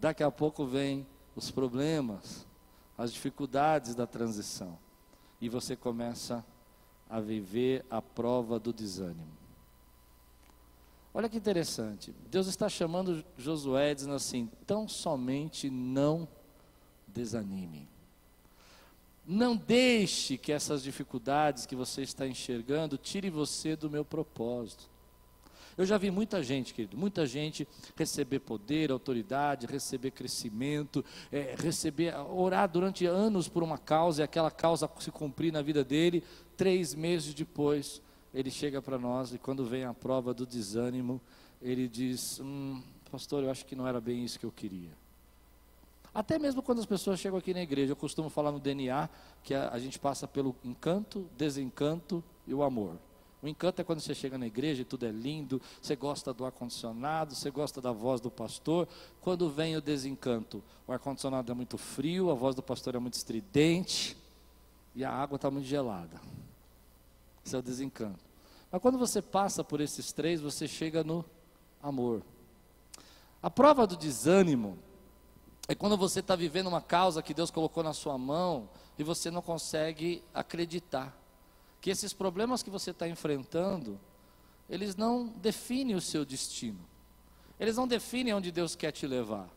[0.00, 2.46] Daqui a pouco vem os problemas,
[2.96, 4.78] as dificuldades da transição
[5.40, 6.44] e você começa
[7.08, 9.36] a viver a prova do desânimo.
[11.14, 12.14] Olha que interessante.
[12.30, 16.28] Deus está chamando Josué dizendo assim: tão somente não
[17.06, 17.88] desanime.
[19.26, 24.88] Não deixe que essas dificuldades que você está enxergando tire você do meu propósito.
[25.78, 32.14] Eu já vi muita gente, querido, muita gente receber poder, autoridade, receber crescimento, é, receber,
[32.30, 36.24] orar durante anos por uma causa e aquela causa se cumprir na vida dele.
[36.56, 38.00] Três meses depois,
[38.32, 41.20] ele chega para nós e quando vem a prova do desânimo,
[41.60, 44.90] ele diz: hum, pastor, eu acho que não era bem isso que eu queria.
[46.14, 49.10] Até mesmo quando as pessoas chegam aqui na igreja, eu costumo falar no DNA
[49.42, 52.96] que a, a gente passa pelo encanto, desencanto e o amor.
[53.46, 56.44] O encanto é quando você chega na igreja e tudo é lindo, você gosta do
[56.44, 58.88] ar-condicionado, você gosta da voz do pastor.
[59.20, 63.14] Quando vem o desencanto, o ar-condicionado é muito frio, a voz do pastor é muito
[63.14, 64.16] estridente
[64.96, 66.20] e a água está muito gelada.
[67.44, 68.18] Esse é o desencanto.
[68.68, 71.24] Mas quando você passa por esses três, você chega no
[71.80, 72.22] amor.
[73.40, 74.76] A prova do desânimo
[75.68, 79.30] é quando você está vivendo uma causa que Deus colocou na sua mão e você
[79.30, 81.16] não consegue acreditar
[81.86, 83.96] que esses problemas que você está enfrentando,
[84.68, 86.80] eles não definem o seu destino.
[87.60, 89.48] Eles não definem onde Deus quer te levar.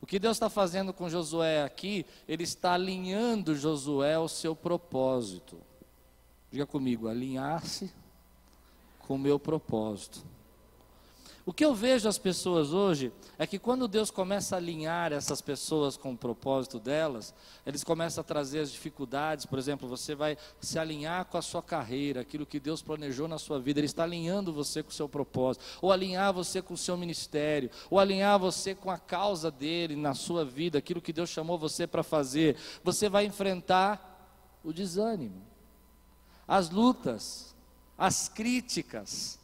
[0.00, 5.58] O que Deus está fazendo com Josué aqui, Ele está alinhando Josué ao seu propósito.
[6.48, 7.92] Diga comigo, alinhar-se
[9.00, 10.24] com o meu propósito.
[11.44, 15.40] O que eu vejo as pessoas hoje é que quando Deus começa a alinhar essas
[15.40, 17.34] pessoas com o propósito delas,
[17.66, 19.44] eles começam a trazer as dificuldades.
[19.44, 23.38] Por exemplo, você vai se alinhar com a sua carreira, aquilo que Deus planejou na
[23.38, 26.78] sua vida, Ele está alinhando você com o seu propósito, ou alinhar você com o
[26.78, 31.28] seu ministério, ou alinhar você com a causa dele na sua vida, aquilo que Deus
[31.28, 32.56] chamou você para fazer.
[32.84, 35.42] Você vai enfrentar o desânimo,
[36.46, 37.52] as lutas,
[37.98, 39.41] as críticas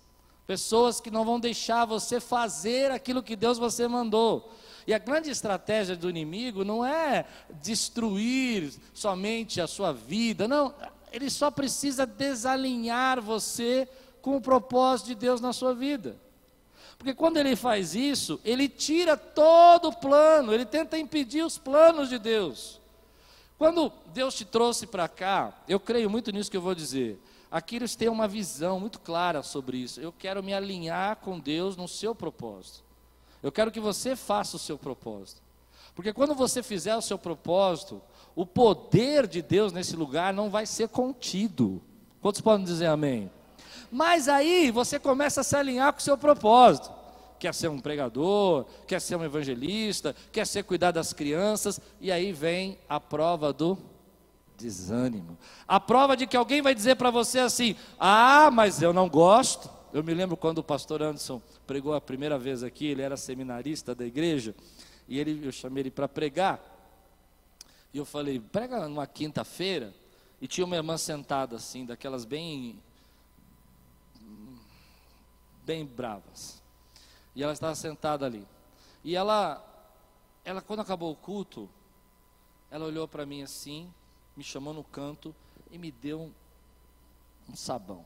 [0.49, 4.51] Pessoas que não vão deixar você fazer aquilo que Deus você mandou.
[4.87, 7.27] E a grande estratégia do inimigo não é
[7.61, 10.75] destruir somente a sua vida, não,
[11.13, 13.87] ele só precisa desalinhar você
[14.23, 16.17] com o propósito de Deus na sua vida.
[16.97, 22.09] Porque quando ele faz isso, ele tira todo o plano, ele tenta impedir os planos
[22.09, 22.81] de Deus.
[23.59, 27.21] Quando Deus te trouxe para cá, eu creio muito nisso que eu vou dizer.
[27.51, 30.01] Aquiles tem uma visão muito clara sobre isso.
[30.01, 32.85] Eu quero me alinhar com Deus no seu propósito.
[33.43, 35.41] Eu quero que você faça o seu propósito.
[35.95, 38.01] Porque quando você fizer o seu propósito,
[38.37, 41.83] o poder de Deus nesse lugar não vai ser contido.
[42.21, 43.31] Quantos podem dizer amém?
[43.91, 46.93] Mas aí você começa a se alinhar com o seu propósito.
[47.39, 52.33] Quer ser um pregador, quer ser um evangelista, quer ser cuidar das crianças, e aí
[52.33, 53.79] vem a prova do
[54.59, 55.39] desânimo.
[55.67, 59.71] A prova de que alguém vai dizer para você assim: ah, mas eu não gosto.
[59.93, 63.95] Eu me lembro quando o pastor Anderson pregou a primeira vez aqui, ele era seminarista
[63.95, 64.55] da igreja,
[65.09, 66.61] e ele, eu chamei ele para pregar.
[67.95, 69.95] E eu falei: prega numa quinta-feira.
[70.41, 72.81] E tinha uma irmã sentada assim, daquelas bem.
[75.65, 76.63] bem bravas.
[77.35, 78.47] E ela estava sentada ali.
[79.03, 79.65] E ela,
[80.45, 81.69] ela quando acabou o culto,
[82.71, 83.93] ela olhou para mim assim,
[84.39, 85.35] me chamou no canto
[85.69, 86.33] e me deu um,
[87.51, 88.05] um sabão.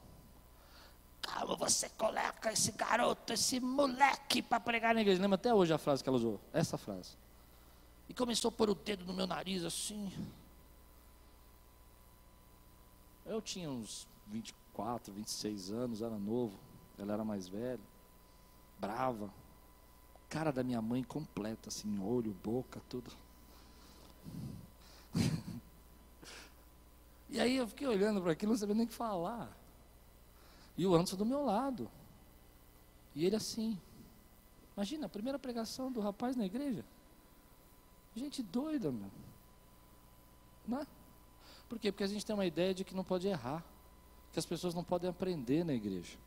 [1.20, 5.20] Calma, você coloca esse garoto, esse moleque para pregar na igreja.
[5.20, 6.40] Lembra até hoje a frase que ela usou?
[6.50, 7.18] Essa frase.
[8.08, 10.10] E começou a pôr o dedo no meu nariz assim.
[13.26, 16.58] Eu tinha uns 24, 26 anos, era novo.
[16.98, 17.78] Ela era mais velha.
[18.80, 19.30] Brava.
[20.30, 23.12] Cara da minha mãe completa, assim, olho, boca, tudo.
[27.32, 29.50] E aí eu fiquei olhando para aquilo, não sabia nem o que falar.
[30.76, 31.90] E o Anderson do meu lado.
[33.14, 33.80] E ele assim.
[34.76, 36.84] Imagina, a primeira pregação do rapaz na igreja.
[38.14, 39.10] Gente doida, meu.
[40.68, 40.86] Não é?
[41.70, 41.90] Por quê?
[41.90, 43.64] Porque a gente tem uma ideia de que não pode errar.
[44.30, 46.18] Que as pessoas não podem aprender na igreja.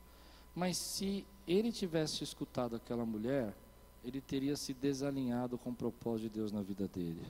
[0.56, 3.56] Mas se ele tivesse escutado aquela mulher,
[4.04, 7.22] ele teria se desalinhado com o propósito de Deus na vida dele.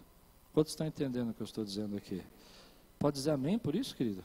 [0.54, 2.24] Quantos estão entendendo o que eu estou dizendo aqui?
[2.98, 4.24] Pode dizer amém por isso, querido?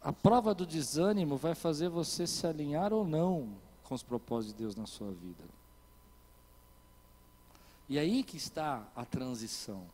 [0.00, 4.62] A prova do desânimo vai fazer você se alinhar ou não com os propósitos de
[4.62, 5.44] Deus na sua vida.
[7.88, 9.86] E aí que está a transição.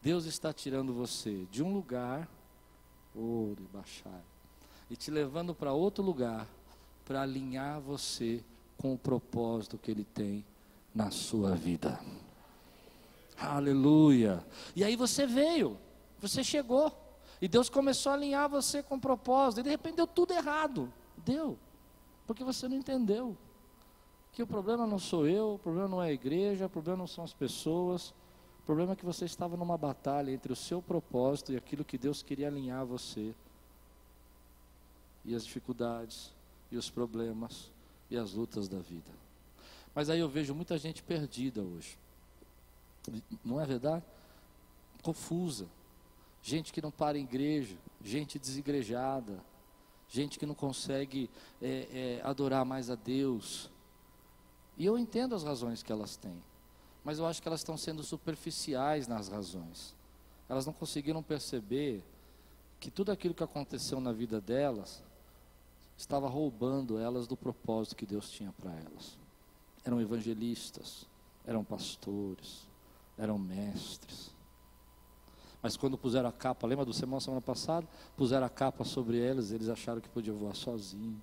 [0.00, 2.28] Deus está tirando você de um lugar,
[3.14, 4.22] ou de baixar,
[4.88, 6.46] e te levando para outro lugar,
[7.04, 8.42] para alinhar você
[8.76, 10.44] com o propósito que Ele tem
[10.94, 12.00] na sua vida.
[13.36, 14.44] Aleluia.
[14.74, 15.78] E aí você veio.
[16.20, 16.92] Você chegou.
[17.40, 19.60] E Deus começou a alinhar você com propósito.
[19.60, 20.92] E de repente deu tudo errado.
[21.16, 21.58] Deu.
[22.26, 23.36] Porque você não entendeu.
[24.32, 27.06] Que o problema não sou eu, o problema não é a igreja, o problema não
[27.06, 28.10] são as pessoas.
[28.60, 31.96] O problema é que você estava numa batalha entre o seu propósito e aquilo que
[31.96, 33.34] Deus queria alinhar você.
[35.24, 36.34] E as dificuldades,
[36.70, 37.70] e os problemas,
[38.10, 39.10] e as lutas da vida.
[39.94, 41.98] Mas aí eu vejo muita gente perdida hoje.
[43.44, 44.04] Não é verdade?
[45.02, 45.66] Confusa
[46.42, 49.42] gente que não para em igreja, gente desigrejada,
[50.08, 51.28] gente que não consegue
[51.60, 53.70] é, é, adorar mais a Deus.
[54.76, 56.42] E eu entendo as razões que elas têm,
[57.04, 59.94] mas eu acho que elas estão sendo superficiais nas razões.
[60.48, 62.02] Elas não conseguiram perceber
[62.80, 65.02] que tudo aquilo que aconteceu na vida delas
[65.96, 69.18] estava roubando elas do propósito que Deus tinha para elas.
[69.84, 71.06] Eram evangelistas,
[71.44, 72.66] eram pastores,
[73.16, 74.30] eram mestres.
[75.62, 77.86] Mas quando puseram a capa, lembra do sermão semana passada?
[78.16, 81.18] Puseram a capa sobre eles, eles acharam que podiam voar sozinhos.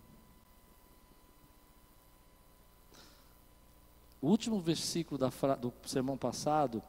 [4.22, 6.82] O último versículo da, do sermão passado,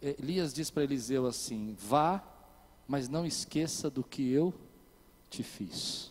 [0.00, 2.22] Elias diz para Eliseu assim: Vá,
[2.86, 4.54] mas não esqueça do que eu
[5.28, 6.10] te fiz.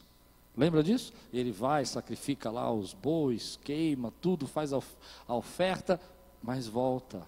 [0.56, 1.14] Lembra disso?
[1.32, 6.00] Ele vai, sacrifica lá os bois, queima tudo, faz a oferta,
[6.42, 7.26] mas volta.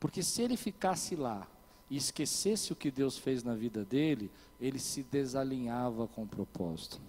[0.00, 1.46] Porque se ele ficasse lá
[1.94, 4.28] e esquecesse o que Deus fez na vida dele,
[4.60, 7.00] ele se desalinhava com o propósito.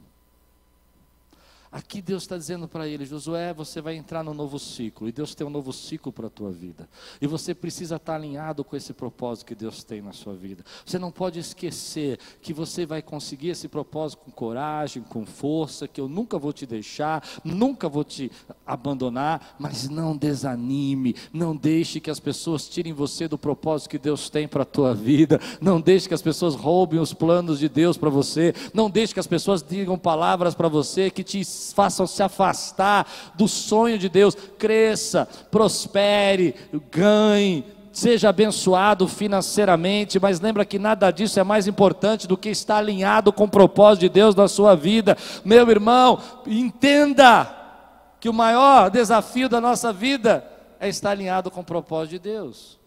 [1.75, 5.35] Aqui Deus está dizendo para ele, Josué, você vai entrar no novo ciclo, e Deus
[5.35, 6.87] tem um novo ciclo para a tua vida.
[7.19, 10.63] E você precisa estar alinhado com esse propósito que Deus tem na sua vida.
[10.85, 15.99] Você não pode esquecer que você vai conseguir esse propósito com coragem, com força, que
[15.99, 18.31] eu nunca vou te deixar, nunca vou te
[18.65, 24.29] abandonar, mas não desanime, não deixe que as pessoas tirem você do propósito que Deus
[24.29, 27.97] tem para a tua vida, não deixe que as pessoas roubem os planos de Deus
[27.97, 31.41] para você, não deixe que as pessoas digam palavras para você que te
[31.73, 34.35] façam se afastar do sonho de Deus.
[34.57, 36.55] Cresça, prospere,
[36.91, 42.77] ganhe, seja abençoado financeiramente, mas lembra que nada disso é mais importante do que estar
[42.77, 45.17] alinhado com o propósito de Deus na sua vida.
[45.45, 47.55] Meu irmão, entenda
[48.19, 50.45] que o maior desafio da nossa vida
[50.79, 52.77] é estar alinhado com o propósito de Deus.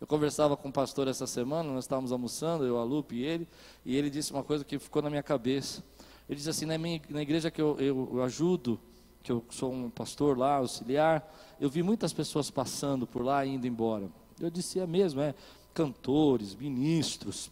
[0.00, 3.48] Eu conversava com o pastor essa semana, nós estávamos almoçando, eu, a Lupe e ele,
[3.84, 5.82] e ele disse uma coisa que ficou na minha cabeça.
[6.28, 8.80] Ele diz assim: na, minha, na igreja que eu, eu, eu ajudo,
[9.22, 13.54] que eu sou um pastor lá, auxiliar, eu vi muitas pessoas passando por lá e
[13.54, 14.08] indo embora.
[14.40, 15.34] Eu disse: é mesmo, é.
[15.72, 17.50] Cantores, ministros.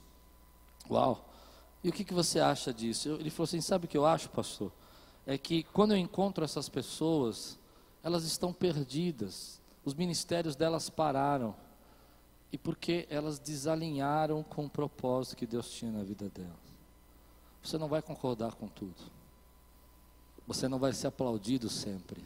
[0.91, 1.29] Uau!
[1.83, 3.09] E o que, que você acha disso?
[3.09, 4.73] Eu, ele falou assim: sabe o que eu acho, pastor?
[5.27, 7.59] É que quando eu encontro essas pessoas,
[8.03, 11.55] elas estão perdidas, os ministérios delas pararam,
[12.53, 16.64] e porque elas desalinharam com o propósito que Deus tinha na vida delas.
[17.65, 19.11] Você não vai concordar com tudo.
[20.47, 22.23] Você não vai ser aplaudido sempre.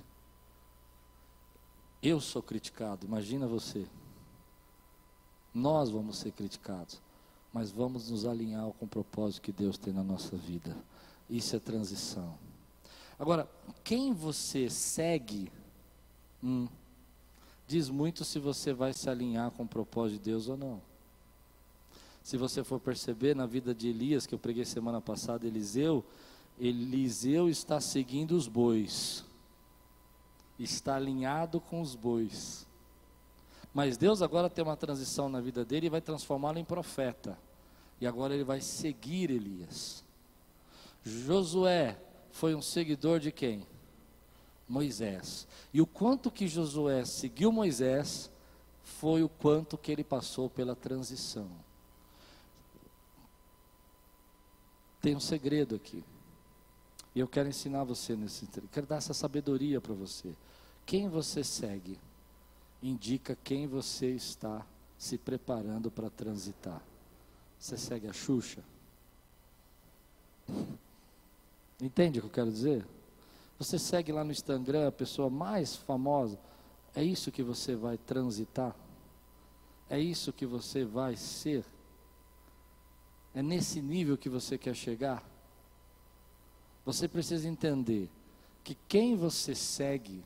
[2.03, 3.87] Eu sou criticado, imagina você.
[5.55, 7.01] Nós vamos ser criticados,
[7.53, 10.77] mas vamos nos alinhar com o propósito que Deus tem na nossa vida.
[11.31, 12.37] Isso é transição.
[13.17, 13.49] Agora,
[13.85, 15.51] quem você segue,
[16.43, 16.69] hum,
[17.67, 20.88] diz muito se você vai se alinhar com o propósito de Deus ou não.
[22.29, 26.05] Se você for perceber na vida de Elias, que eu preguei semana passada, Eliseu,
[26.61, 29.25] Eliseu está seguindo os bois,
[30.59, 32.67] está alinhado com os bois.
[33.73, 37.39] Mas Deus agora tem uma transição na vida dele e vai transformá-lo em profeta.
[37.99, 40.05] E agora ele vai seguir Elias.
[41.03, 41.99] Josué
[42.31, 43.67] foi um seguidor de quem?
[44.69, 45.49] Moisés.
[45.73, 48.31] E o quanto que Josué seguiu Moisés
[48.83, 51.67] foi o quanto que ele passou pela transição.
[55.01, 56.05] Tem um segredo aqui.
[57.15, 58.47] E eu quero ensinar você nesse.
[58.73, 60.35] Quero dar essa sabedoria para você.
[60.85, 61.99] Quem você segue
[62.83, 64.65] indica quem você está
[64.97, 66.83] se preparando para transitar.
[67.59, 68.63] Você segue a Xuxa?
[71.81, 72.87] Entende o que eu quero dizer?
[73.59, 76.39] Você segue lá no Instagram a pessoa mais famosa.
[76.95, 78.75] É isso que você vai transitar?
[79.91, 81.65] É isso que você vai ser?
[83.35, 85.23] É nesse nível que você quer chegar?
[86.85, 88.09] Você precisa entender
[88.65, 90.25] que quem você segue,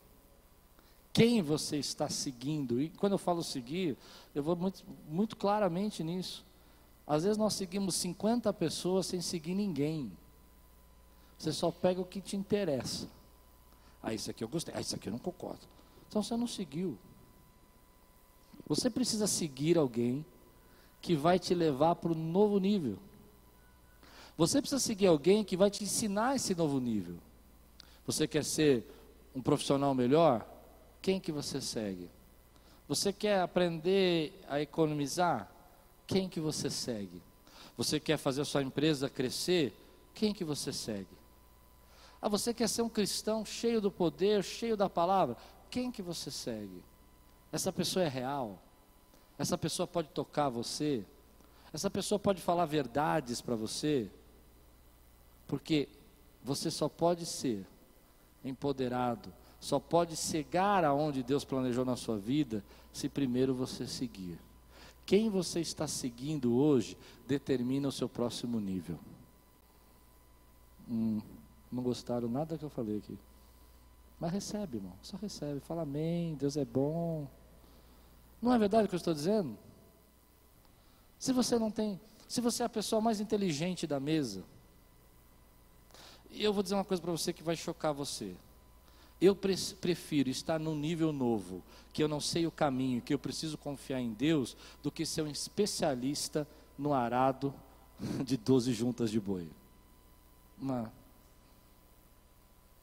[1.12, 3.96] quem você está seguindo, e quando eu falo seguir,
[4.34, 6.44] eu vou muito, muito claramente nisso.
[7.06, 10.16] Às vezes nós seguimos 50 pessoas sem seguir ninguém.
[11.36, 13.08] Você só pega o que te interessa.
[14.02, 14.72] Ah, isso aqui eu gostei.
[14.76, 15.66] Ah, isso aqui eu não concordo.
[16.08, 16.96] Então você não seguiu.
[18.66, 20.24] Você precisa seguir alguém
[21.02, 22.96] que vai te levar para o novo nível.
[24.38, 27.16] Você precisa seguir alguém que vai te ensinar esse novo nível.
[28.06, 28.86] Você quer ser
[29.34, 30.46] um profissional melhor?
[31.02, 32.08] Quem que você segue?
[32.88, 35.50] Você quer aprender a economizar?
[36.06, 37.20] Quem que você segue?
[37.76, 39.76] Você quer fazer a sua empresa crescer?
[40.14, 41.22] Quem que você segue?
[42.20, 45.36] Ah, você quer ser um cristão cheio do poder, cheio da palavra?
[45.68, 46.84] Quem que você segue?
[47.50, 48.62] Essa pessoa é real?
[49.42, 51.04] Essa pessoa pode tocar você.
[51.72, 54.08] Essa pessoa pode falar verdades para você.
[55.48, 55.88] Porque
[56.44, 57.66] você só pode ser
[58.44, 64.38] empoderado, só pode chegar aonde Deus planejou na sua vida se primeiro você seguir.
[65.04, 68.96] Quem você está seguindo hoje determina o seu próximo nível.
[70.88, 71.20] Hum,
[71.70, 73.18] não gostaram nada que eu falei aqui.
[74.20, 74.92] Mas recebe, irmão.
[75.02, 75.58] Só recebe.
[75.58, 76.36] Fala amém.
[76.36, 77.26] Deus é bom.
[78.42, 79.56] Não é verdade o que eu estou dizendo?
[81.16, 82.00] Se você não tem.
[82.28, 84.42] Se você é a pessoa mais inteligente da mesa.
[86.32, 88.34] Eu vou dizer uma coisa para você que vai chocar você.
[89.20, 91.62] Eu prefiro estar num nível novo,
[91.92, 95.22] que eu não sei o caminho, que eu preciso confiar em Deus, do que ser
[95.22, 97.54] um especialista no arado
[98.24, 99.48] de 12 juntas de boi.
[100.58, 100.92] Uma...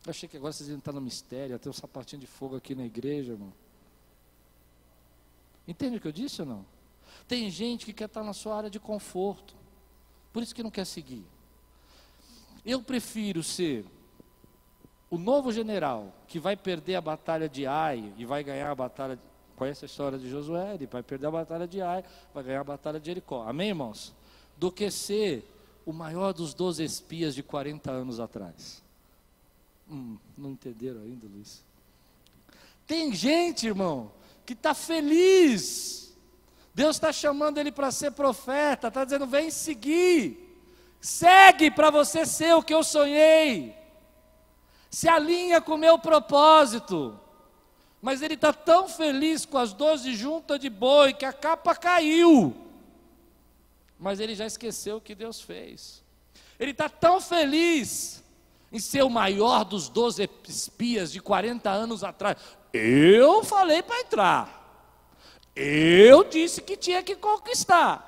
[0.05, 2.73] Eu achei que agora vocês iam estar no mistério, ter um sapatinho de fogo aqui
[2.73, 3.51] na igreja, irmão.
[5.69, 6.65] Entende o que eu disse ou não?
[7.27, 9.55] Tem gente que quer estar na sua área de conforto,
[10.33, 11.23] por isso que não quer seguir.
[12.65, 13.85] Eu prefiro ser
[15.11, 19.15] o novo general que vai perder a batalha de Ai e vai ganhar a batalha.
[19.15, 19.21] De...
[19.55, 20.73] Conhece a história de Josué?
[20.73, 22.03] Ele vai perder a batalha de Ai,
[22.33, 23.47] vai ganhar a batalha de Jericó.
[23.47, 24.11] Amém, irmãos?
[24.57, 25.47] Do que ser
[25.85, 28.81] o maior dos 12 espias de 40 anos atrás.
[29.87, 31.63] Hum, não entenderam ainda, Luiz?
[32.87, 34.11] Tem gente, irmão,
[34.49, 36.17] que está feliz.
[36.73, 40.47] Deus está chamando ele para ser profeta, está dizendo: vem seguir.
[40.99, 43.79] Segue para você ser o que eu sonhei
[44.89, 47.19] se alinha com o meu propósito.
[48.01, 52.55] Mas ele está tão feliz com as doze juntas de boi que a capa caiu.
[53.97, 56.03] Mas ele já esqueceu o que Deus fez.
[56.57, 58.23] Ele está tão feliz
[58.71, 62.37] em ser o maior dos doze espias de 40 anos atrás.
[62.73, 64.59] Eu falei para entrar.
[65.55, 68.05] Eu disse que tinha que conquistar.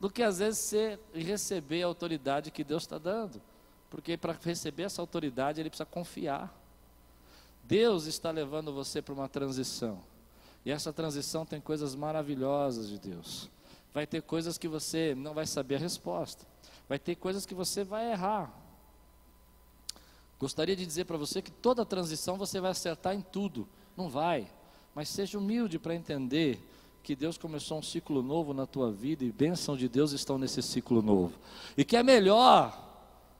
[0.00, 0.72] Do que às vezes
[1.14, 3.40] e receber a autoridade que Deus está dando.
[3.88, 6.52] Porque para receber essa autoridade ele precisa confiar.
[7.62, 10.00] Deus está levando você para uma transição.
[10.64, 13.48] E essa transição tem coisas maravilhosas de Deus.
[13.92, 16.44] Vai ter coisas que você não vai saber a resposta.
[16.88, 18.52] Vai ter coisas que você vai errar.
[20.38, 23.68] Gostaria de dizer para você que toda transição você vai acertar em tudo.
[23.96, 24.50] Não vai.
[24.94, 26.60] Mas seja humilde para entender
[27.02, 30.62] que Deus começou um ciclo novo na tua vida e bênção de Deus estão nesse
[30.62, 31.38] ciclo novo.
[31.76, 32.82] E que é melhor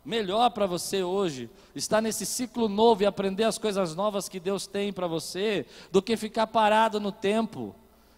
[0.04, 4.66] melhor para você hoje estar nesse ciclo novo e aprender as coisas novas que Deus
[4.66, 7.74] tem para você, do que ficar parado no tempo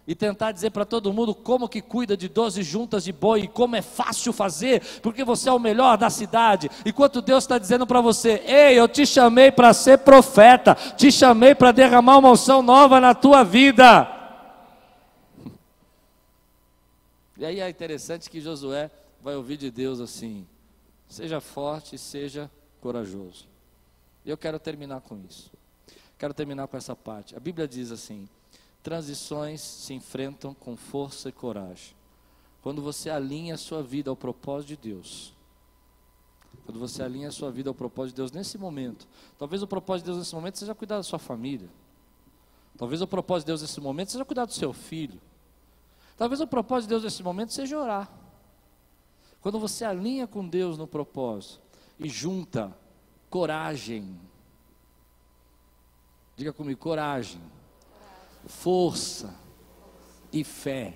[0.07, 3.47] e tentar dizer para todo mundo como que cuida de 12 juntas de boi e
[3.47, 6.71] como é fácil fazer, porque você é o melhor da cidade.
[6.85, 11.53] Enquanto Deus está dizendo para você: Ei, eu te chamei para ser profeta, te chamei
[11.53, 14.13] para derramar uma unção nova na tua vida.
[17.39, 18.89] E aí é interessante que Josué
[19.21, 20.47] vai ouvir de Deus assim:
[21.07, 22.49] Seja forte seja
[22.81, 23.45] corajoso.
[24.25, 25.51] Eu quero terminar com isso.
[26.17, 27.35] Quero terminar com essa parte.
[27.35, 28.27] A Bíblia diz assim:
[28.87, 31.93] transições se enfrentam com força e coragem.
[32.61, 35.33] Quando você alinha a sua vida ao propósito de Deus.
[36.63, 39.05] Quando você alinha a sua vida ao propósito de Deus nesse momento.
[39.37, 41.67] Talvez o propósito de Deus nesse momento seja cuidar da sua família.
[42.77, 45.19] Talvez o propósito de Deus nesse momento seja cuidar do seu filho.
[46.15, 48.09] Talvez o propósito de Deus nesse momento seja orar.
[49.41, 51.59] Quando você alinha com Deus no propósito
[51.99, 52.73] e junta
[53.29, 54.17] coragem,
[56.37, 57.41] diga comigo, coragem,
[58.47, 59.33] força
[60.31, 60.93] e fé.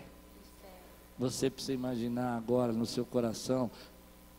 [1.20, 3.70] Você precisa imaginar agora no seu coração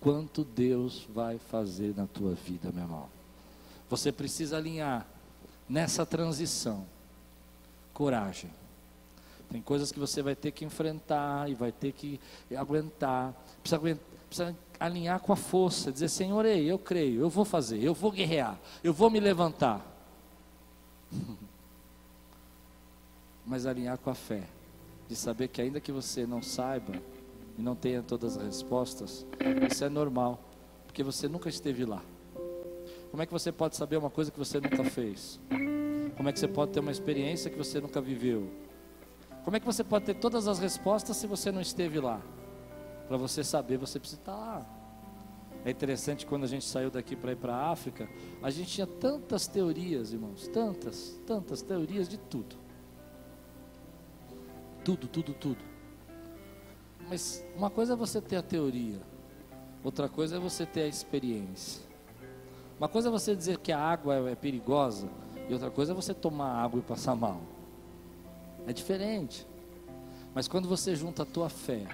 [0.01, 3.09] quanto Deus vai fazer na tua vida, meu irmão.
[3.89, 5.07] Você precisa alinhar
[5.69, 6.85] nessa transição
[7.95, 8.51] coragem.
[9.51, 12.19] Tem coisas que você vai ter que enfrentar e vai ter que
[12.57, 17.81] aguentar precisa, precisa alinhar com a força, dizer, Senhor, ei, eu creio, eu vou fazer,
[17.83, 19.87] eu vou guerrear, eu vou me levantar.
[23.45, 24.45] Mas alinhar com a fé,
[25.09, 26.95] de saber que ainda que você não saiba
[27.59, 29.27] e não tenha todas as respostas,
[29.71, 30.41] isso é normal,
[30.87, 32.03] porque você nunca esteve lá.
[33.11, 35.39] Como é que você pode saber uma coisa que você nunca fez?
[36.17, 38.51] Como é que você pode ter uma experiência que você nunca viveu?
[39.45, 42.23] Como é que você pode ter todas as respostas se você não esteve lá?
[43.09, 44.67] Para você saber, você precisa estar lá.
[45.65, 48.09] É interessante quando a gente saiu daqui para ir para a África,
[48.43, 52.62] a gente tinha tantas teorias, irmãos, tantas, tantas teorias de tudo.
[54.85, 55.65] Tudo, tudo, tudo.
[57.09, 59.01] Mas uma coisa é você ter a teoria,
[59.85, 61.83] outra coisa é você ter a experiência.
[62.79, 65.09] Uma coisa é você dizer que a água é perigosa,
[65.49, 67.41] e outra coisa é você tomar água e passar mal.
[68.67, 69.47] É diferente.
[70.35, 71.87] Mas quando você junta a tua fé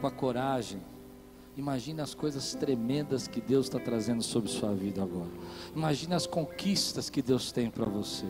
[0.00, 0.80] com a coragem,
[1.56, 5.30] Imagine as coisas tremendas que Deus está trazendo sobre sua vida agora.
[5.74, 8.26] Imagine as conquistas que Deus tem para você.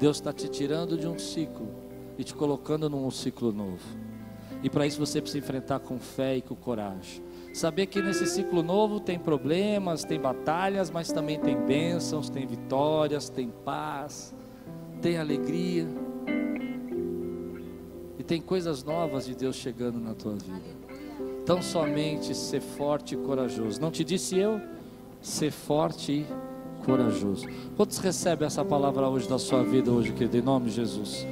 [0.00, 1.68] Deus está te tirando de um ciclo
[2.18, 3.84] e te colocando num ciclo novo.
[4.62, 7.22] E para isso você precisa enfrentar com fé e com coragem.
[7.52, 13.28] Saber que nesse ciclo novo tem problemas, tem batalhas, mas também tem bênçãos, tem vitórias,
[13.28, 14.34] tem paz,
[15.00, 15.86] tem alegria.
[18.18, 20.78] E tem coisas novas de Deus chegando na tua vida.
[21.44, 23.80] Tão somente ser forte e corajoso.
[23.80, 24.60] Não te disse eu?
[25.20, 26.26] Ser forte e
[26.84, 27.46] corajoso.
[27.76, 31.26] Quantos recebem essa palavra hoje da sua vida, hoje, querido, em nome de Jesus?